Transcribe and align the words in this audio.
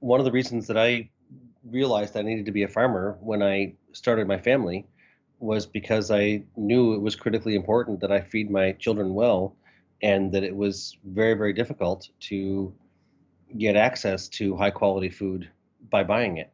one 0.00 0.18
of 0.18 0.24
the 0.24 0.32
reasons 0.32 0.66
that 0.66 0.78
I 0.78 1.10
realized 1.62 2.16
I 2.16 2.22
needed 2.22 2.46
to 2.46 2.52
be 2.52 2.62
a 2.62 2.68
farmer 2.68 3.18
when 3.20 3.42
I 3.42 3.74
started 3.92 4.26
my 4.26 4.38
family 4.38 4.86
was 5.38 5.66
because 5.66 6.10
I 6.10 6.42
knew 6.56 6.94
it 6.94 7.00
was 7.00 7.14
critically 7.14 7.54
important 7.54 8.00
that 8.00 8.10
I 8.10 8.22
feed 8.22 8.50
my 8.50 8.72
children 8.72 9.14
well 9.14 9.56
and 10.02 10.32
that 10.32 10.42
it 10.42 10.56
was 10.56 10.96
very, 11.04 11.34
very 11.34 11.52
difficult 11.52 12.08
to 12.20 12.74
get 13.58 13.76
access 13.76 14.26
to 14.28 14.56
high 14.56 14.70
quality 14.70 15.10
food 15.10 15.50
by 15.90 16.02
buying 16.02 16.38
it. 16.38 16.50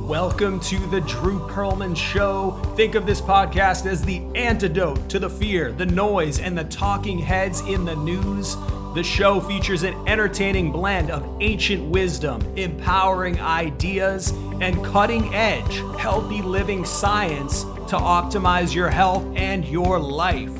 Welcome 0.00 0.58
to 0.60 0.78
the 0.88 1.02
Drew 1.02 1.38
Perlman 1.38 1.96
Show. 1.96 2.60
Think 2.74 2.96
of 2.96 3.06
this 3.06 3.20
podcast 3.20 3.86
as 3.86 4.02
the 4.02 4.22
antidote 4.34 5.08
to 5.08 5.20
the 5.20 5.30
fear, 5.30 5.70
the 5.70 5.86
noise, 5.86 6.40
and 6.40 6.58
the 6.58 6.64
talking 6.64 7.20
heads 7.20 7.60
in 7.60 7.84
the 7.84 7.94
news. 7.94 8.56
The 8.92 9.04
show 9.04 9.40
features 9.40 9.84
an 9.84 9.94
entertaining 10.08 10.72
blend 10.72 11.12
of 11.12 11.24
ancient 11.40 11.88
wisdom, 11.90 12.42
empowering 12.56 13.40
ideas, 13.40 14.30
and 14.60 14.84
cutting 14.84 15.32
edge, 15.32 15.76
healthy 15.96 16.42
living 16.42 16.84
science 16.84 17.62
to 17.62 17.96
optimize 17.96 18.74
your 18.74 18.88
health 18.88 19.24
and 19.36 19.64
your 19.64 20.00
life. 20.00 20.50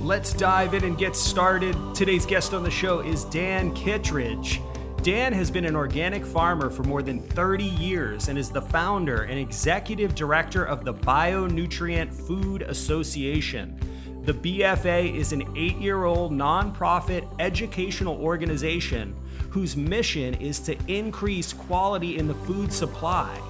Let's 0.00 0.32
dive 0.32 0.74
in 0.74 0.82
and 0.82 0.98
get 0.98 1.14
started. 1.14 1.76
Today's 1.94 2.26
guest 2.26 2.52
on 2.52 2.64
the 2.64 2.72
show 2.72 2.98
is 2.98 3.22
Dan 3.26 3.72
Kittredge. 3.72 4.60
Dan 5.02 5.32
has 5.32 5.48
been 5.48 5.64
an 5.64 5.76
organic 5.76 6.26
farmer 6.26 6.70
for 6.70 6.82
more 6.82 7.02
than 7.02 7.22
30 7.22 7.62
years 7.62 8.26
and 8.26 8.36
is 8.36 8.50
the 8.50 8.62
founder 8.62 9.22
and 9.22 9.38
executive 9.38 10.16
director 10.16 10.64
of 10.64 10.84
the 10.84 10.92
Bionutrient 10.92 12.12
Food 12.12 12.62
Association. 12.62 13.78
The 14.26 14.34
BFA 14.34 15.14
is 15.14 15.32
an 15.32 15.44
eight 15.56 15.76
year 15.76 16.02
old 16.02 16.32
nonprofit 16.32 17.32
educational 17.38 18.16
organization 18.16 19.14
whose 19.50 19.76
mission 19.76 20.34
is 20.34 20.58
to 20.62 20.76
increase 20.88 21.52
quality 21.52 22.18
in 22.18 22.26
the 22.26 22.34
food 22.34 22.72
supply. 22.72 23.40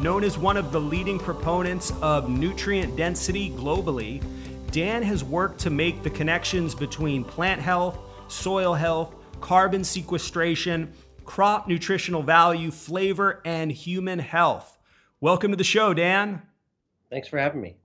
Known 0.00 0.24
as 0.24 0.38
one 0.38 0.56
of 0.56 0.72
the 0.72 0.80
leading 0.80 1.18
proponents 1.18 1.92
of 2.00 2.30
nutrient 2.30 2.96
density 2.96 3.50
globally, 3.50 4.24
Dan 4.70 5.02
has 5.02 5.22
worked 5.22 5.60
to 5.60 5.68
make 5.68 6.02
the 6.02 6.08
connections 6.08 6.74
between 6.74 7.22
plant 7.22 7.60
health, 7.60 7.98
soil 8.28 8.72
health, 8.72 9.14
carbon 9.42 9.84
sequestration, 9.84 10.90
crop 11.26 11.68
nutritional 11.68 12.22
value, 12.22 12.70
flavor, 12.70 13.42
and 13.44 13.70
human 13.70 14.20
health. 14.20 14.78
Welcome 15.20 15.50
to 15.50 15.56
the 15.58 15.64
show, 15.64 15.92
Dan. 15.92 16.40
Thanks 17.10 17.28
for 17.28 17.38
having 17.38 17.60
me. 17.60 17.76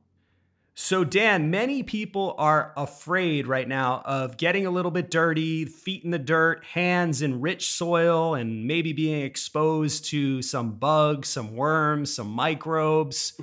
So, 0.82 1.04
Dan, 1.04 1.52
many 1.52 1.84
people 1.84 2.36
are 2.38 2.72
afraid 2.78 3.48
right 3.48 3.68
now 3.68 4.02
of 4.06 4.38
getting 4.38 4.66
a 4.66 4.72
little 4.72 4.92
bit 4.92 5.12
dirty, 5.12 5.66
feet 5.66 6.06
in 6.06 6.12
the 6.12 6.18
dirt, 6.18 6.64
hands 6.64 7.22
in 7.22 7.42
rich 7.42 7.70
soil, 7.70 8.34
and 8.34 8.66
maybe 8.66 8.94
being 8.94 9.22
exposed 9.22 10.06
to 10.06 10.42
some 10.42 10.76
bugs, 10.76 11.28
some 11.28 11.54
worms, 11.54 12.14
some 12.14 12.30
microbes. 12.30 13.34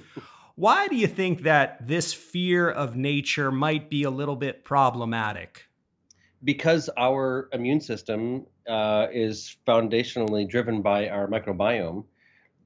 Why 0.55 0.89
do 0.89 0.97
you 0.97 1.07
think 1.07 1.43
that 1.43 1.87
this 1.87 2.15
fear 2.15 2.71
of 2.71 2.97
nature 2.97 3.53
might 3.53 3.91
be 3.91 4.05
a 4.05 4.11
little 4.11 4.37
bit 4.37 4.65
problematic? 4.65 5.67
because 6.45 6.89
our 6.97 7.49
immune 7.53 7.81
system 7.81 8.47
uh, 8.69 9.09
is 9.13 9.57
foundationally 9.67 10.49
driven 10.49 10.81
by 10.81 11.09
our 11.09 11.27
microbiome, 11.27 12.05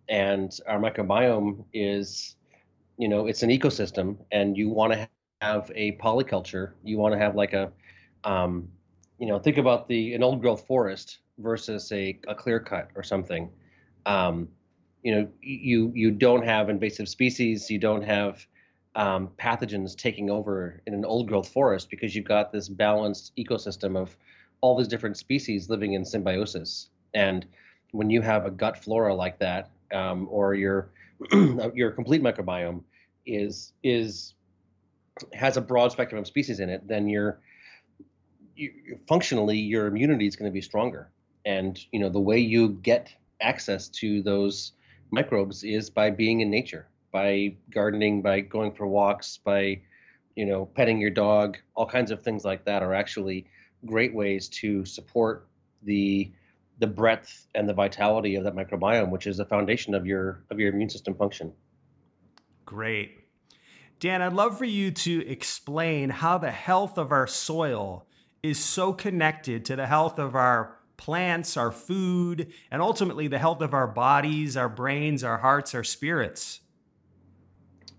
and 0.08 0.56
our 0.68 0.78
microbiome 0.78 1.64
is, 1.72 2.36
you 3.00 3.08
know, 3.08 3.26
it's 3.26 3.42
an 3.42 3.48
ecosystem, 3.48 4.18
and 4.30 4.58
you 4.58 4.68
want 4.68 4.92
to 4.92 5.08
have 5.40 5.72
a 5.74 5.92
polyculture. 5.92 6.72
You 6.84 6.98
want 6.98 7.14
to 7.14 7.18
have 7.18 7.34
like 7.34 7.54
a, 7.54 7.72
um, 8.24 8.68
you 9.18 9.26
know, 9.26 9.38
think 9.38 9.56
about 9.56 9.88
the 9.88 10.12
an 10.12 10.22
old 10.22 10.42
growth 10.42 10.66
forest 10.66 11.20
versus 11.38 11.90
a, 11.92 12.20
a 12.28 12.34
clear 12.34 12.60
cut 12.60 12.90
or 12.94 13.02
something. 13.02 13.48
Um, 14.04 14.48
you 15.02 15.14
know, 15.14 15.28
you 15.40 15.90
you 15.94 16.10
don't 16.10 16.44
have 16.44 16.68
invasive 16.68 17.08
species. 17.08 17.70
You 17.70 17.78
don't 17.78 18.02
have 18.02 18.46
um, 18.96 19.30
pathogens 19.38 19.96
taking 19.96 20.28
over 20.28 20.82
in 20.86 20.92
an 20.92 21.06
old 21.06 21.26
growth 21.26 21.48
forest 21.48 21.88
because 21.88 22.14
you've 22.14 22.26
got 22.26 22.52
this 22.52 22.68
balanced 22.68 23.32
ecosystem 23.38 23.96
of 23.96 24.14
all 24.60 24.76
these 24.76 24.88
different 24.88 25.16
species 25.16 25.70
living 25.70 25.94
in 25.94 26.04
symbiosis. 26.04 26.90
And 27.14 27.46
when 27.92 28.10
you 28.10 28.20
have 28.20 28.44
a 28.44 28.50
gut 28.50 28.76
flora 28.76 29.14
like 29.14 29.38
that, 29.38 29.70
um, 29.90 30.28
or 30.30 30.54
your 30.54 30.90
your 31.74 31.92
complete 31.92 32.22
microbiome 32.22 32.82
is 33.34 33.72
is 33.82 34.34
has 35.34 35.56
a 35.56 35.60
broad 35.60 35.92
spectrum 35.92 36.20
of 36.20 36.26
species 36.26 36.60
in 36.60 36.70
it, 36.70 36.86
then 36.86 37.08
you're 37.08 37.40
you, 38.54 38.98
functionally 39.08 39.58
your 39.58 39.86
immunity 39.86 40.26
is 40.26 40.36
going 40.36 40.50
to 40.50 40.54
be 40.54 40.62
stronger. 40.62 41.10
And 41.44 41.78
you 41.92 42.00
know 42.00 42.08
the 42.08 42.20
way 42.20 42.38
you 42.38 42.70
get 42.70 43.12
access 43.40 43.88
to 43.88 44.22
those 44.22 44.72
microbes 45.10 45.64
is 45.64 45.90
by 45.90 46.10
being 46.10 46.40
in 46.40 46.50
nature 46.50 46.86
by 47.12 47.56
gardening, 47.70 48.22
by 48.22 48.40
going 48.40 48.72
for 48.72 48.86
walks, 48.86 49.38
by 49.38 49.80
you 50.36 50.46
know 50.46 50.66
petting 50.66 51.00
your 51.00 51.10
dog, 51.10 51.58
all 51.74 51.86
kinds 51.86 52.10
of 52.10 52.22
things 52.22 52.44
like 52.44 52.64
that 52.64 52.82
are 52.82 52.94
actually 52.94 53.46
great 53.86 54.14
ways 54.14 54.48
to 54.48 54.84
support 54.84 55.46
the 55.82 56.30
the 56.78 56.86
breadth 56.86 57.46
and 57.54 57.68
the 57.68 57.74
vitality 57.74 58.36
of 58.36 58.44
that 58.44 58.54
microbiome, 58.54 59.10
which 59.10 59.26
is 59.26 59.36
the 59.36 59.44
foundation 59.44 59.94
of 59.94 60.06
your 60.06 60.42
of 60.50 60.58
your 60.58 60.72
immune 60.72 60.90
system 60.90 61.14
function. 61.14 61.52
Great. 62.64 63.19
Dan, 64.00 64.22
I'd 64.22 64.32
love 64.32 64.56
for 64.56 64.64
you 64.64 64.90
to 64.92 65.28
explain 65.28 66.08
how 66.08 66.38
the 66.38 66.50
health 66.50 66.96
of 66.96 67.12
our 67.12 67.26
soil 67.26 68.06
is 68.42 68.58
so 68.58 68.94
connected 68.94 69.66
to 69.66 69.76
the 69.76 69.86
health 69.86 70.18
of 70.18 70.34
our 70.34 70.78
plants, 70.96 71.58
our 71.58 71.70
food, 71.70 72.50
and 72.70 72.80
ultimately 72.80 73.28
the 73.28 73.38
health 73.38 73.60
of 73.60 73.74
our 73.74 73.86
bodies, 73.86 74.56
our 74.56 74.70
brains, 74.70 75.22
our 75.22 75.36
hearts, 75.36 75.74
our 75.74 75.84
spirits. 75.84 76.60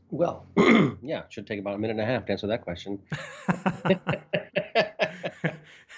Well, 0.09 0.47
yeah, 0.57 1.19
it 1.19 1.25
should 1.29 1.45
take 1.45 1.59
about 1.59 1.75
a 1.75 1.77
minute 1.77 1.91
and 1.91 2.01
a 2.01 2.05
half 2.05 2.25
to 2.25 2.31
answer 2.31 2.47
that 2.47 2.63
question. 2.63 2.99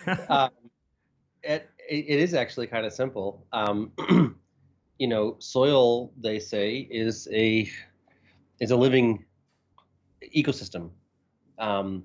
um, 0.30 0.50
it, 1.44 1.70
it 1.90 2.20
is 2.20 2.34
actually 2.34 2.68
kind 2.68 2.86
of 2.86 2.92
simple. 2.92 3.46
Um, 3.54 3.94
you 5.00 5.08
know, 5.08 5.38
soil, 5.40 6.12
they 6.20 6.40
say, 6.40 6.90
is 6.92 7.30
a 7.32 7.70
is 8.60 8.72
a 8.72 8.76
living 8.76 9.24
ecosystem. 10.36 10.90
Um, 11.60 12.04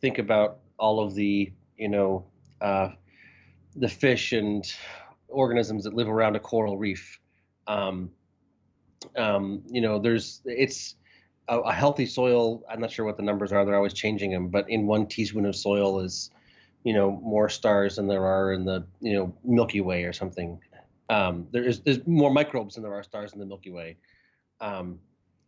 think 0.00 0.18
about 0.18 0.58
all 0.78 1.00
of 1.00 1.14
the 1.14 1.52
you 1.76 1.88
know 1.88 2.26
uh, 2.60 2.90
the 3.76 3.88
fish 3.88 4.32
and 4.32 4.64
organisms 5.28 5.84
that 5.84 5.94
live 5.94 6.08
around 6.08 6.36
a 6.36 6.40
coral 6.40 6.78
reef. 6.78 7.18
Um, 7.66 8.10
um, 9.16 9.62
you 9.68 9.80
know, 9.80 9.98
there's 9.98 10.40
it's 10.44 10.96
a, 11.48 11.58
a, 11.58 11.72
healthy 11.72 12.06
soil. 12.06 12.62
I'm 12.70 12.80
not 12.80 12.90
sure 12.90 13.04
what 13.04 13.16
the 13.16 13.22
numbers 13.22 13.52
are; 13.52 13.64
they're 13.64 13.76
always 13.76 13.92
changing 13.92 14.30
them. 14.30 14.48
But 14.48 14.68
in 14.70 14.86
one 14.86 15.06
teaspoon 15.06 15.46
of 15.46 15.56
soil 15.56 16.00
is, 16.00 16.30
you 16.84 16.94
know, 16.94 17.20
more 17.22 17.48
stars 17.48 17.96
than 17.96 18.06
there 18.06 18.24
are 18.24 18.52
in 18.52 18.64
the 18.64 18.86
you 19.00 19.14
know 19.14 19.34
Milky 19.44 19.80
Way 19.80 20.04
or 20.04 20.12
something. 20.12 20.58
Um, 21.10 21.46
there 21.50 21.64
is 21.64 21.80
there's 21.80 22.06
more 22.06 22.30
microbes 22.30 22.74
than 22.74 22.82
there 22.82 22.94
are 22.94 23.02
stars 23.02 23.32
in 23.32 23.38
the 23.38 23.46
Milky 23.46 23.70
Way. 23.70 23.96
Um, 24.60 24.98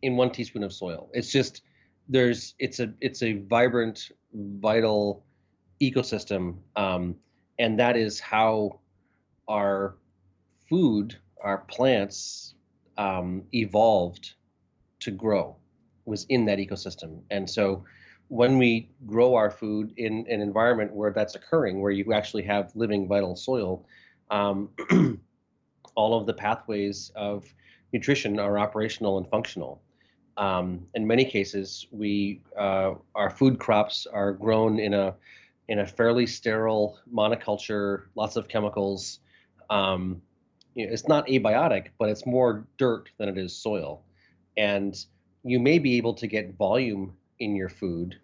in 0.03 0.15
one 0.15 0.29
teaspoon 0.29 0.63
of 0.63 0.71
soil, 0.71 1.09
it's 1.13 1.31
just 1.31 1.63
there's 2.09 2.55
it's 2.59 2.79
a 2.79 2.93
it's 3.01 3.23
a 3.23 3.33
vibrant, 3.33 4.11
vital 4.33 5.23
ecosystem, 5.81 6.57
um, 6.75 7.15
and 7.59 7.79
that 7.79 7.95
is 7.97 8.19
how 8.19 8.79
our 9.47 9.95
food, 10.69 11.17
our 11.41 11.59
plants, 11.59 12.55
um, 12.97 13.43
evolved 13.53 14.33
to 14.99 15.11
grow 15.11 15.55
was 16.05 16.25
in 16.29 16.45
that 16.45 16.57
ecosystem. 16.57 17.21
And 17.29 17.49
so 17.49 17.83
when 18.29 18.57
we 18.57 18.89
grow 19.05 19.35
our 19.35 19.49
food 19.49 19.93
in 19.97 20.25
an 20.29 20.41
environment 20.41 20.93
where 20.93 21.11
that's 21.11 21.35
occurring, 21.35 21.81
where 21.81 21.91
you 21.91 22.13
actually 22.13 22.43
have 22.43 22.71
living 22.75 23.07
vital 23.07 23.35
soil, 23.35 23.85
um, 24.31 24.69
all 25.95 26.17
of 26.17 26.25
the 26.25 26.33
pathways 26.33 27.11
of 27.15 27.45
nutrition 27.93 28.39
are 28.39 28.57
operational 28.59 29.17
and 29.17 29.27
functional. 29.29 29.81
Um, 30.37 30.85
in 30.93 31.05
many 31.07 31.25
cases, 31.25 31.87
we 31.91 32.41
uh, 32.57 32.93
our 33.15 33.29
food 33.29 33.59
crops 33.59 34.07
are 34.11 34.31
grown 34.31 34.79
in 34.79 34.93
a 34.93 35.15
in 35.67 35.79
a 35.79 35.87
fairly 35.87 36.25
sterile 36.25 36.99
monoculture, 37.13 38.03
lots 38.15 38.35
of 38.35 38.47
chemicals. 38.47 39.19
Um, 39.69 40.21
you 40.75 40.85
know, 40.85 40.93
it's 40.93 41.07
not 41.07 41.27
abiotic, 41.27 41.87
but 41.97 42.09
it's 42.09 42.25
more 42.25 42.65
dirt 42.77 43.09
than 43.17 43.29
it 43.29 43.37
is 43.37 43.55
soil, 43.55 44.03
and 44.55 44.95
you 45.43 45.59
may 45.59 45.79
be 45.79 45.97
able 45.97 46.13
to 46.13 46.27
get 46.27 46.55
volume 46.55 47.13
in 47.39 47.55
your 47.55 47.69
food 47.69 48.17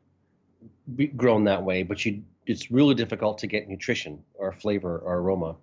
grown 1.16 1.44
that 1.46 1.64
way, 1.64 1.84
but 1.84 2.06
you 2.06 2.22
it's 2.46 2.70
really 2.70 2.94
difficult 2.94 3.38
to 3.38 3.48
get 3.48 3.70
nutrition 3.70 4.22
or 4.36 4.52
flavor 4.52 5.00
or 5.00 5.20
aroma. 5.20 5.56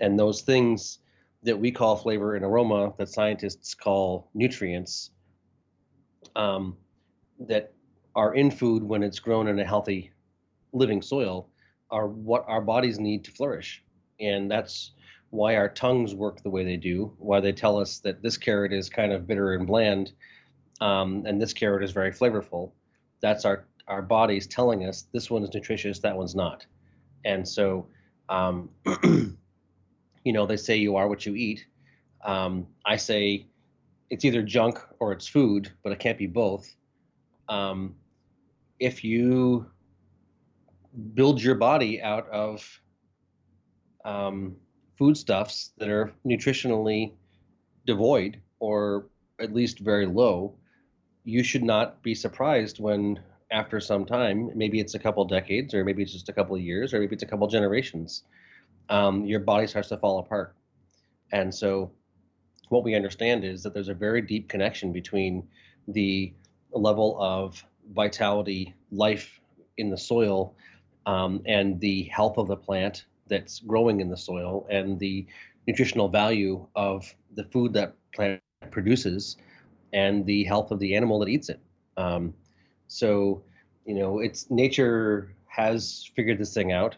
And 0.00 0.18
those 0.18 0.42
things 0.42 0.98
that 1.42 1.58
we 1.58 1.72
call 1.72 1.96
flavor 1.96 2.36
and 2.36 2.44
aroma 2.44 2.92
that 2.98 3.08
scientists 3.08 3.74
call 3.74 4.28
nutrients 4.34 5.10
um, 6.36 6.76
that 7.40 7.72
are 8.14 8.34
in 8.34 8.50
food 8.50 8.82
when 8.82 9.02
it's 9.02 9.18
grown 9.18 9.48
in 9.48 9.58
a 9.58 9.64
healthy 9.64 10.12
living 10.72 11.02
soil 11.02 11.48
are 11.90 12.06
what 12.06 12.44
our 12.46 12.60
bodies 12.60 12.98
need 12.98 13.24
to 13.24 13.30
flourish. 13.30 13.82
And 14.20 14.50
that's 14.50 14.92
why 15.30 15.56
our 15.56 15.68
tongues 15.68 16.14
work 16.14 16.42
the 16.42 16.50
way 16.50 16.64
they 16.64 16.76
do, 16.76 17.12
why 17.18 17.40
they 17.40 17.52
tell 17.52 17.78
us 17.78 17.98
that 18.00 18.22
this 18.22 18.36
carrot 18.36 18.72
is 18.72 18.90
kind 18.90 19.12
of 19.12 19.26
bitter 19.26 19.54
and 19.54 19.66
bland, 19.66 20.12
um, 20.80 21.24
and 21.26 21.40
this 21.40 21.52
carrot 21.52 21.84
is 21.84 21.92
very 21.92 22.12
flavorful. 22.12 22.72
That's 23.20 23.44
our 23.44 23.66
our 23.88 24.02
bodies 24.02 24.46
telling 24.46 24.86
us 24.86 25.06
this 25.12 25.30
one 25.30 25.42
is 25.42 25.52
nutritious, 25.52 25.98
that 25.98 26.16
one's 26.16 26.36
not. 26.36 26.64
And 27.24 27.46
so, 27.46 27.88
um, 28.28 28.70
you 29.02 30.32
know, 30.32 30.46
they 30.46 30.56
say 30.56 30.76
you 30.76 30.94
are 30.94 31.08
what 31.08 31.26
you 31.26 31.34
eat. 31.34 31.66
Um, 32.24 32.68
I 32.86 32.96
say 32.96 33.46
it's 34.10 34.24
either 34.24 34.42
junk 34.42 34.78
or 34.98 35.12
it's 35.12 35.26
food, 35.26 35.72
but 35.82 35.92
it 35.92 35.98
can't 35.98 36.18
be 36.18 36.26
both. 36.26 36.74
Um, 37.48 37.94
if 38.78 39.04
you 39.04 39.66
build 41.14 41.40
your 41.42 41.54
body 41.54 42.02
out 42.02 42.28
of 42.30 42.80
um, 44.04 44.56
foodstuffs 44.98 45.72
that 45.78 45.88
are 45.88 46.12
nutritionally 46.26 47.12
devoid 47.86 48.40
or 48.58 49.06
at 49.40 49.54
least 49.54 49.78
very 49.78 50.06
low, 50.06 50.54
you 51.24 51.42
should 51.42 51.62
not 51.62 52.02
be 52.02 52.14
surprised 52.14 52.80
when 52.80 53.20
after 53.50 53.80
some 53.80 54.04
time, 54.06 54.50
maybe 54.54 54.80
it's 54.80 54.94
a 54.94 54.98
couple 54.98 55.24
decades, 55.24 55.74
or 55.74 55.84
maybe 55.84 56.02
it's 56.02 56.12
just 56.12 56.28
a 56.28 56.32
couple 56.32 56.54
of 56.54 56.62
years, 56.62 56.94
or 56.94 57.00
maybe 57.00 57.14
it's 57.14 57.22
a 57.22 57.26
couple 57.26 57.46
generations, 57.48 58.24
um, 58.88 59.24
your 59.24 59.40
body 59.40 59.66
starts 59.66 59.88
to 59.88 59.96
fall 59.96 60.20
apart. 60.20 60.54
And 61.32 61.52
so, 61.52 61.90
what 62.70 62.84
we 62.84 62.94
understand 62.94 63.44
is 63.44 63.62
that 63.62 63.74
there's 63.74 63.88
a 63.88 63.94
very 63.94 64.22
deep 64.22 64.48
connection 64.48 64.92
between 64.92 65.46
the 65.88 66.32
level 66.72 67.16
of 67.20 67.62
vitality, 67.92 68.74
life 68.92 69.40
in 69.76 69.90
the 69.90 69.98
soil, 69.98 70.54
um, 71.06 71.42
and 71.46 71.80
the 71.80 72.04
health 72.04 72.38
of 72.38 72.46
the 72.46 72.56
plant 72.56 73.04
that's 73.26 73.58
growing 73.60 74.00
in 74.00 74.08
the 74.08 74.16
soil, 74.16 74.66
and 74.70 74.98
the 74.98 75.26
nutritional 75.66 76.08
value 76.08 76.66
of 76.76 77.12
the 77.34 77.44
food 77.44 77.72
that 77.72 77.94
plant 78.14 78.40
produces, 78.70 79.36
and 79.92 80.24
the 80.24 80.44
health 80.44 80.70
of 80.70 80.78
the 80.78 80.94
animal 80.94 81.18
that 81.18 81.28
eats 81.28 81.48
it. 81.48 81.60
Um, 81.96 82.34
so, 82.86 83.42
you 83.84 83.94
know, 83.94 84.20
it's 84.20 84.50
nature 84.50 85.34
has 85.46 86.08
figured 86.14 86.38
this 86.38 86.54
thing 86.54 86.72
out. 86.72 86.96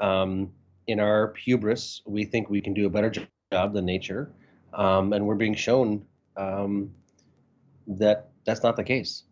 Um, 0.00 0.50
in 0.88 0.98
our 0.98 1.34
hubris, 1.34 2.02
we 2.04 2.24
think 2.24 2.50
we 2.50 2.60
can 2.60 2.74
do 2.74 2.86
a 2.86 2.90
better 2.90 3.12
job 3.52 3.72
than 3.74 3.84
nature, 3.84 4.32
um, 4.74 5.12
and 5.12 5.26
we're 5.26 5.34
being 5.34 5.54
shown 5.54 6.04
um, 6.36 6.90
that 7.86 8.30
that's 8.44 8.62
not 8.62 8.76
the 8.76 8.84
case. 8.84 9.24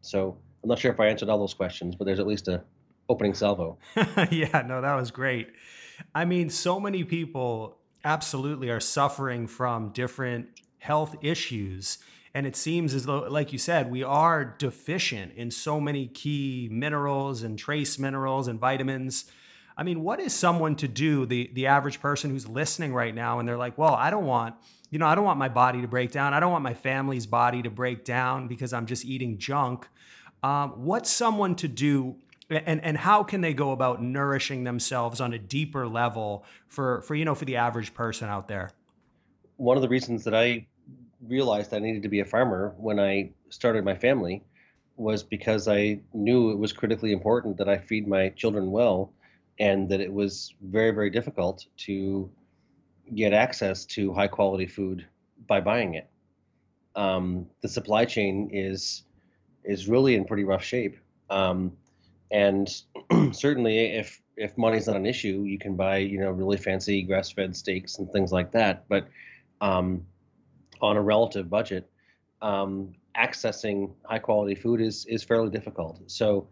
So, 0.00 0.38
I'm 0.62 0.68
not 0.68 0.78
sure 0.78 0.92
if 0.92 1.00
I 1.00 1.06
answered 1.06 1.28
all 1.28 1.38
those 1.38 1.54
questions, 1.54 1.94
but 1.94 2.04
there's 2.04 2.20
at 2.20 2.26
least 2.26 2.48
a 2.48 2.62
opening 3.08 3.34
salvo. 3.34 3.78
yeah, 4.30 4.62
no, 4.66 4.80
that 4.80 4.94
was 4.94 5.10
great. 5.10 5.48
I 6.14 6.24
mean, 6.24 6.50
so 6.50 6.80
many 6.80 7.04
people 7.04 7.78
absolutely 8.04 8.70
are 8.70 8.80
suffering 8.80 9.46
from 9.46 9.90
different 9.90 10.48
health 10.78 11.16
issues 11.22 11.98
and 12.36 12.46
it 12.46 12.54
seems 12.54 12.92
as 12.92 13.06
though, 13.06 13.20
like 13.20 13.54
you 13.54 13.58
said, 13.58 13.90
we 13.90 14.02
are 14.02 14.44
deficient 14.44 15.32
in 15.36 15.50
so 15.50 15.80
many 15.80 16.06
key 16.06 16.68
minerals 16.70 17.42
and 17.42 17.58
trace 17.58 17.98
minerals 17.98 18.46
and 18.46 18.60
vitamins. 18.60 19.24
I 19.76 19.82
mean, 19.82 20.02
what 20.02 20.20
is 20.20 20.32
someone 20.34 20.76
to 20.76 20.88
do, 20.88 21.26
the, 21.26 21.50
the 21.52 21.66
average 21.66 22.00
person 22.00 22.30
who's 22.30 22.48
listening 22.48 22.94
right 22.94 23.14
now, 23.14 23.38
and 23.38 23.48
they're 23.48 23.58
like, 23.58 23.76
well, 23.76 23.94
I 23.94 24.10
don't 24.10 24.24
want, 24.24 24.54
you 24.90 24.98
know, 24.98 25.06
I 25.06 25.14
don't 25.14 25.24
want 25.24 25.38
my 25.38 25.48
body 25.48 25.82
to 25.82 25.88
break 25.88 26.12
down. 26.12 26.32
I 26.32 26.40
don't 26.40 26.52
want 26.52 26.64
my 26.64 26.74
family's 26.74 27.26
body 27.26 27.62
to 27.62 27.70
break 27.70 28.04
down 28.04 28.48
because 28.48 28.72
I'm 28.72 28.86
just 28.86 29.04
eating 29.04 29.38
junk. 29.38 29.86
Um, 30.42 30.84
what's 30.84 31.10
someone 31.10 31.54
to 31.56 31.68
do 31.68 32.16
and 32.48 32.80
and 32.84 32.96
how 32.96 33.24
can 33.24 33.40
they 33.40 33.52
go 33.52 33.72
about 33.72 34.00
nourishing 34.00 34.62
themselves 34.62 35.20
on 35.20 35.32
a 35.32 35.38
deeper 35.38 35.88
level 35.88 36.44
for 36.68 37.02
for 37.02 37.16
you 37.16 37.24
know 37.24 37.34
for 37.34 37.44
the 37.44 37.56
average 37.56 37.92
person 37.92 38.28
out 38.28 38.46
there 38.46 38.70
one 39.56 39.76
of 39.76 39.82
the 39.82 39.88
reasons 39.88 40.22
that 40.22 40.32
i 40.32 40.64
realized 41.28 41.72
I 41.72 41.78
needed 41.78 42.02
to 42.02 42.08
be 42.08 42.20
a 42.20 42.24
farmer 42.24 42.74
when 42.76 42.98
I 42.98 43.30
started 43.48 43.84
my 43.84 43.94
family 43.94 44.42
was 44.96 45.22
because 45.22 45.68
I 45.68 46.00
knew 46.14 46.50
it 46.50 46.58
was 46.58 46.72
critically 46.72 47.12
important 47.12 47.56
that 47.58 47.68
I 47.68 47.78
feed 47.78 48.08
my 48.08 48.30
children 48.30 48.70
well 48.70 49.12
and 49.58 49.88
that 49.88 50.00
it 50.00 50.12
was 50.12 50.54
very, 50.62 50.90
very 50.90 51.10
difficult 51.10 51.66
to 51.78 52.30
get 53.14 53.32
access 53.32 53.84
to 53.86 54.12
high 54.12 54.28
quality 54.28 54.66
food 54.66 55.06
by 55.46 55.60
buying 55.60 55.94
it. 55.94 56.08
Um, 56.94 57.46
the 57.62 57.68
supply 57.68 58.04
chain 58.04 58.50
is 58.52 59.04
is 59.64 59.88
really 59.88 60.14
in 60.14 60.24
pretty 60.24 60.44
rough 60.44 60.62
shape. 60.62 60.96
Um, 61.28 61.72
and 62.30 62.68
certainly 63.32 63.78
if 63.96 64.20
if 64.36 64.56
money's 64.58 64.86
not 64.86 64.96
an 64.96 65.06
issue, 65.06 65.44
you 65.46 65.58
can 65.58 65.76
buy, 65.76 65.98
you 65.98 66.18
know, 66.18 66.30
really 66.30 66.58
fancy 66.58 67.02
grass 67.02 67.30
fed 67.30 67.56
steaks 67.56 67.98
and 67.98 68.10
things 68.12 68.32
like 68.32 68.52
that. 68.52 68.84
But 68.88 69.08
um, 69.60 70.04
on 70.80 70.96
a 70.96 71.02
relative 71.02 71.48
budget, 71.48 71.88
um, 72.42 72.94
accessing 73.16 73.92
high 74.04 74.18
quality 74.18 74.54
food 74.54 74.80
is 74.80 75.06
is 75.06 75.22
fairly 75.22 75.50
difficult. 75.50 76.00
So 76.06 76.48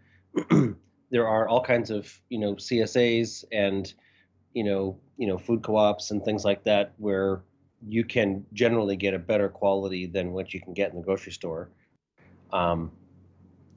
there 1.15 1.29
are 1.29 1.47
all 1.47 1.63
kinds 1.63 1.91
of 1.91 2.13
you 2.29 2.41
know 2.41 2.57
CSAs 2.57 3.45
and 3.53 3.95
you 4.53 4.65
know 4.65 4.99
you 5.17 5.29
know 5.29 5.39
food 5.39 5.63
co-ops 5.63 6.11
and 6.11 6.25
things 6.25 6.45
like 6.45 6.65
that 6.65 6.93
where 6.97 7.43
you 7.87 8.03
can 8.03 8.45
generally 8.53 8.97
get 8.97 9.15
a 9.15 9.19
better 9.19 9.49
quality 9.49 10.07
than 10.07 10.33
what 10.33 10.53
you 10.53 10.61
can 10.61 10.75
get 10.75 10.91
in 10.91 10.97
the 10.97 11.05
grocery 11.05 11.31
store. 11.31 11.71
Um, 12.53 12.91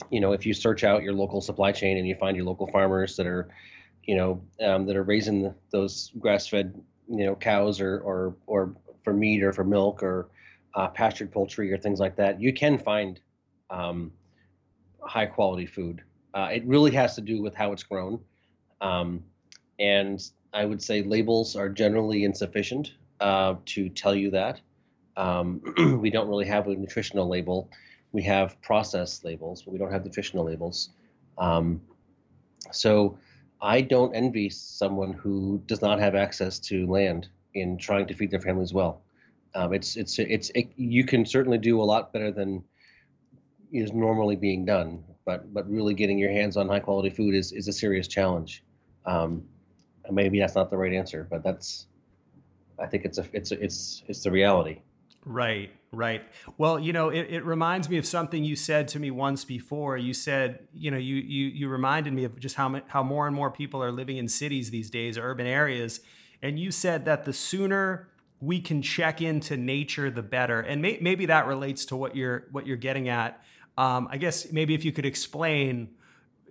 you 0.09 0.19
know, 0.19 0.31
if 0.31 0.47
you 0.47 0.53
search 0.55 0.83
out 0.83 1.03
your 1.03 1.13
local 1.13 1.39
supply 1.39 1.71
chain 1.71 1.97
and 1.97 2.07
you 2.07 2.15
find 2.15 2.35
your 2.35 2.45
local 2.45 2.65
farmers 2.71 3.15
that 3.17 3.27
are, 3.27 3.49
you 4.03 4.15
know, 4.15 4.41
um, 4.65 4.87
that 4.87 4.95
are 4.95 5.03
raising 5.03 5.53
those 5.71 6.11
grass-fed, 6.17 6.73
you 7.07 7.23
know, 7.23 7.35
cows 7.35 7.79
or 7.79 7.99
or 7.99 8.35
or 8.47 8.73
for 9.03 9.13
meat 9.13 9.43
or 9.43 9.53
for 9.53 9.63
milk 9.63 10.01
or 10.01 10.29
uh, 10.73 10.87
pastured 10.87 11.31
poultry 11.31 11.71
or 11.71 11.77
things 11.77 11.99
like 11.99 12.15
that, 12.15 12.41
you 12.41 12.51
can 12.51 12.79
find 12.79 13.19
um, 13.69 14.11
high 15.01 15.27
quality 15.27 15.67
food. 15.67 16.01
Uh, 16.37 16.49
it 16.49 16.63
really 16.67 16.91
has 16.91 17.15
to 17.15 17.21
do 17.21 17.41
with 17.41 17.55
how 17.55 17.71
it's 17.71 17.81
grown. 17.81 18.19
Um, 18.79 19.23
and 19.79 20.23
I 20.53 20.65
would 20.65 20.83
say 20.83 21.01
labels 21.01 21.55
are 21.55 21.67
generally 21.67 22.25
insufficient 22.25 22.91
uh, 23.19 23.55
to 23.65 23.89
tell 23.89 24.13
you 24.13 24.29
that. 24.29 24.61
Um, 25.15 25.99
we 25.99 26.11
don't 26.11 26.27
really 26.27 26.45
have 26.45 26.67
a 26.67 26.75
nutritional 26.75 27.27
label. 27.27 27.71
We 28.11 28.21
have 28.23 28.61
process 28.61 29.23
labels, 29.23 29.63
but 29.63 29.71
we 29.71 29.79
don't 29.79 29.91
have 29.91 30.05
nutritional 30.05 30.45
labels. 30.45 30.89
Um, 31.39 31.81
so 32.71 33.17
I 33.59 33.81
don't 33.81 34.13
envy 34.13 34.51
someone 34.51 35.13
who 35.13 35.63
does 35.65 35.81
not 35.81 35.99
have 35.99 36.13
access 36.13 36.59
to 36.69 36.85
land 36.85 37.29
in 37.55 37.79
trying 37.79 38.05
to 38.05 38.13
feed 38.13 38.29
their 38.29 38.41
families 38.41 38.73
well. 38.75 39.01
Um, 39.55 39.73
it's 39.73 39.95
it's 39.95 40.19
it's 40.19 40.51
it, 40.53 40.69
you 40.75 41.03
can 41.03 41.25
certainly 41.25 41.57
do 41.57 41.81
a 41.81 41.85
lot 41.93 42.13
better 42.13 42.31
than 42.31 42.63
is 43.71 43.93
normally 43.93 44.35
being 44.35 44.65
done, 44.65 45.03
but 45.25 45.53
but 45.53 45.69
really 45.69 45.93
getting 45.93 46.17
your 46.17 46.31
hands 46.31 46.57
on 46.57 46.67
high 46.67 46.79
quality 46.79 47.09
food 47.09 47.35
is 47.35 47.51
is 47.51 47.67
a 47.67 47.73
serious 47.73 48.07
challenge. 48.07 48.63
Um, 49.05 49.43
maybe 50.11 50.39
that's 50.39 50.55
not 50.55 50.69
the 50.69 50.77
right 50.77 50.93
answer, 50.93 51.27
but 51.29 51.43
that's 51.43 51.87
I 52.79 52.85
think 52.85 53.05
it's 53.05 53.17
a 53.17 53.25
it's 53.33 53.51
a, 53.51 53.63
it's 53.63 54.03
it's 54.07 54.23
the 54.23 54.31
reality. 54.31 54.79
Right, 55.25 55.71
right. 55.91 56.23
Well, 56.57 56.79
you 56.79 56.93
know, 56.93 57.09
it, 57.09 57.27
it 57.29 57.43
reminds 57.43 57.89
me 57.89 57.97
of 57.97 58.05
something 58.05 58.45
you 58.45 58.55
said 58.55 58.87
to 58.89 58.99
me 58.99 59.11
once 59.11 59.43
before. 59.43 59.97
You 59.97 60.13
said, 60.13 60.67
you 60.73 60.89
know, 60.89 60.97
you 60.97 61.15
you 61.15 61.47
you 61.47 61.67
reminded 61.67 62.13
me 62.13 62.23
of 62.23 62.39
just 62.39 62.55
how 62.55 62.81
how 62.87 63.03
more 63.03 63.27
and 63.27 63.35
more 63.35 63.51
people 63.51 63.83
are 63.83 63.91
living 63.91 64.17
in 64.17 64.27
cities 64.29 64.69
these 64.69 64.89
days, 64.89 65.17
urban 65.17 65.45
areas, 65.45 65.99
and 66.41 66.57
you 66.57 66.71
said 66.71 67.05
that 67.05 67.25
the 67.25 67.33
sooner 67.33 68.09
we 68.39 68.61
can 68.61 68.81
check 68.81 69.21
into 69.21 69.57
nature, 69.57 70.11
the 70.11 70.21
better. 70.21 70.59
And 70.59 70.81
may, 70.81 70.99
maybe 71.01 71.25
that 71.25 71.47
relates 71.47 71.85
to 71.85 71.95
what 71.95 72.15
you're 72.15 72.45
what 72.51 72.67
you're 72.67 72.77
getting 72.77 73.09
at. 73.09 73.41
Um, 73.77 74.07
I 74.11 74.17
guess 74.17 74.51
maybe 74.51 74.73
if 74.73 74.83
you 74.83 74.91
could 74.91 75.05
explain, 75.05 75.89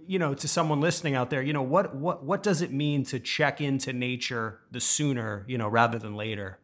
you 0.07 0.19
know, 0.19 0.35
to 0.35 0.47
someone 0.47 0.81
listening 0.81 1.15
out 1.15 1.31
there, 1.31 1.43
you 1.43 1.53
know, 1.53 1.63
what 1.63 1.95
what 1.95 2.25
what 2.25 2.43
does 2.43 2.63
it 2.63 2.73
mean 2.73 3.05
to 3.07 3.19
check 3.19 3.61
into 3.61 3.93
nature 3.93 4.61
the 4.71 4.81
sooner, 4.81 5.45
you 5.49 5.59
know, 5.59 5.69
rather 5.69 5.99
than 5.99 6.15
later? 6.15 6.59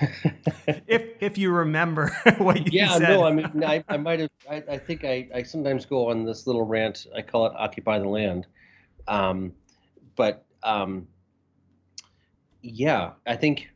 if 0.86 1.02
if 1.20 1.38
you 1.38 1.50
remember 1.50 2.14
what 2.38 2.58
you 2.58 2.64
yeah, 2.72 2.98
said. 2.98 3.08
no, 3.08 3.24
I 3.24 3.32
mean, 3.32 3.64
I, 3.64 3.84
I 3.88 3.96
might 3.96 4.20
have. 4.20 4.30
I, 4.50 4.56
I 4.68 4.78
think 4.78 5.04
I, 5.04 5.28
I 5.34 5.42
sometimes 5.42 5.86
go 5.86 6.10
on 6.10 6.24
this 6.24 6.46
little 6.46 6.64
rant. 6.64 7.06
I 7.16 7.22
call 7.22 7.46
it 7.46 7.52
"Occupy 7.56 8.00
the 8.00 8.08
Land," 8.08 8.46
um, 9.08 9.52
but 10.16 10.44
um, 10.62 11.06
yeah, 12.62 13.12
I 13.26 13.36
think 13.36 13.70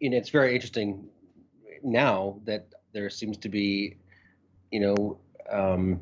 you 0.00 0.10
know, 0.10 0.16
it's 0.16 0.30
very 0.30 0.54
interesting 0.54 1.08
now 1.82 2.40
that 2.44 2.68
there 2.98 3.10
seems 3.10 3.36
to 3.38 3.48
be, 3.48 3.96
you 4.72 4.80
know, 4.80 5.18
um, 5.50 6.00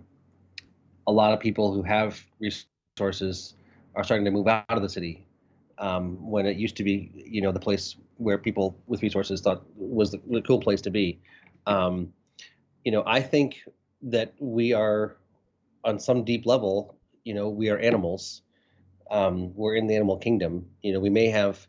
a 1.06 1.12
lot 1.12 1.32
of 1.32 1.40
people 1.40 1.74
who 1.74 1.82
have 1.82 2.24
resources 2.40 3.54
are 3.94 4.02
starting 4.02 4.24
to 4.24 4.30
move 4.30 4.48
out 4.48 4.64
of 4.68 4.82
the 4.82 4.88
city. 4.88 5.26
Um, 5.78 6.30
when 6.30 6.46
it 6.46 6.56
used 6.56 6.76
to 6.76 6.84
be, 6.84 7.10
you 7.14 7.42
know, 7.42 7.52
the 7.52 7.60
place 7.60 7.96
where 8.16 8.38
people 8.38 8.78
with 8.86 9.02
resources 9.02 9.42
thought 9.42 9.62
was 9.76 10.10
the, 10.10 10.20
the 10.30 10.40
cool 10.40 10.58
place 10.58 10.80
to 10.82 10.90
be. 10.90 11.20
Um, 11.66 12.12
you 12.84 12.92
know, 12.92 13.02
I 13.06 13.20
think 13.20 13.62
that 14.02 14.34
we 14.38 14.72
are, 14.72 15.18
on 15.84 15.98
some 15.98 16.24
deep 16.24 16.46
level, 16.46 16.96
you 17.24 17.34
know, 17.34 17.48
we 17.50 17.68
are 17.68 17.78
animals 17.78 18.42
um, 19.10 19.54
we're 19.54 19.76
in 19.76 19.86
the 19.86 19.94
animal 19.94 20.16
kingdom. 20.16 20.66
You 20.82 20.92
know, 20.94 21.00
we 21.00 21.10
may 21.10 21.28
have 21.28 21.66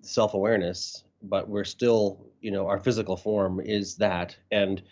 self-awareness, 0.00 1.04
but 1.22 1.48
we're 1.48 1.64
still, 1.64 2.26
you 2.40 2.50
know, 2.50 2.66
our 2.66 2.78
physical 2.78 3.16
form 3.16 3.60
is 3.60 3.96
that, 3.96 4.36
and 4.50 4.82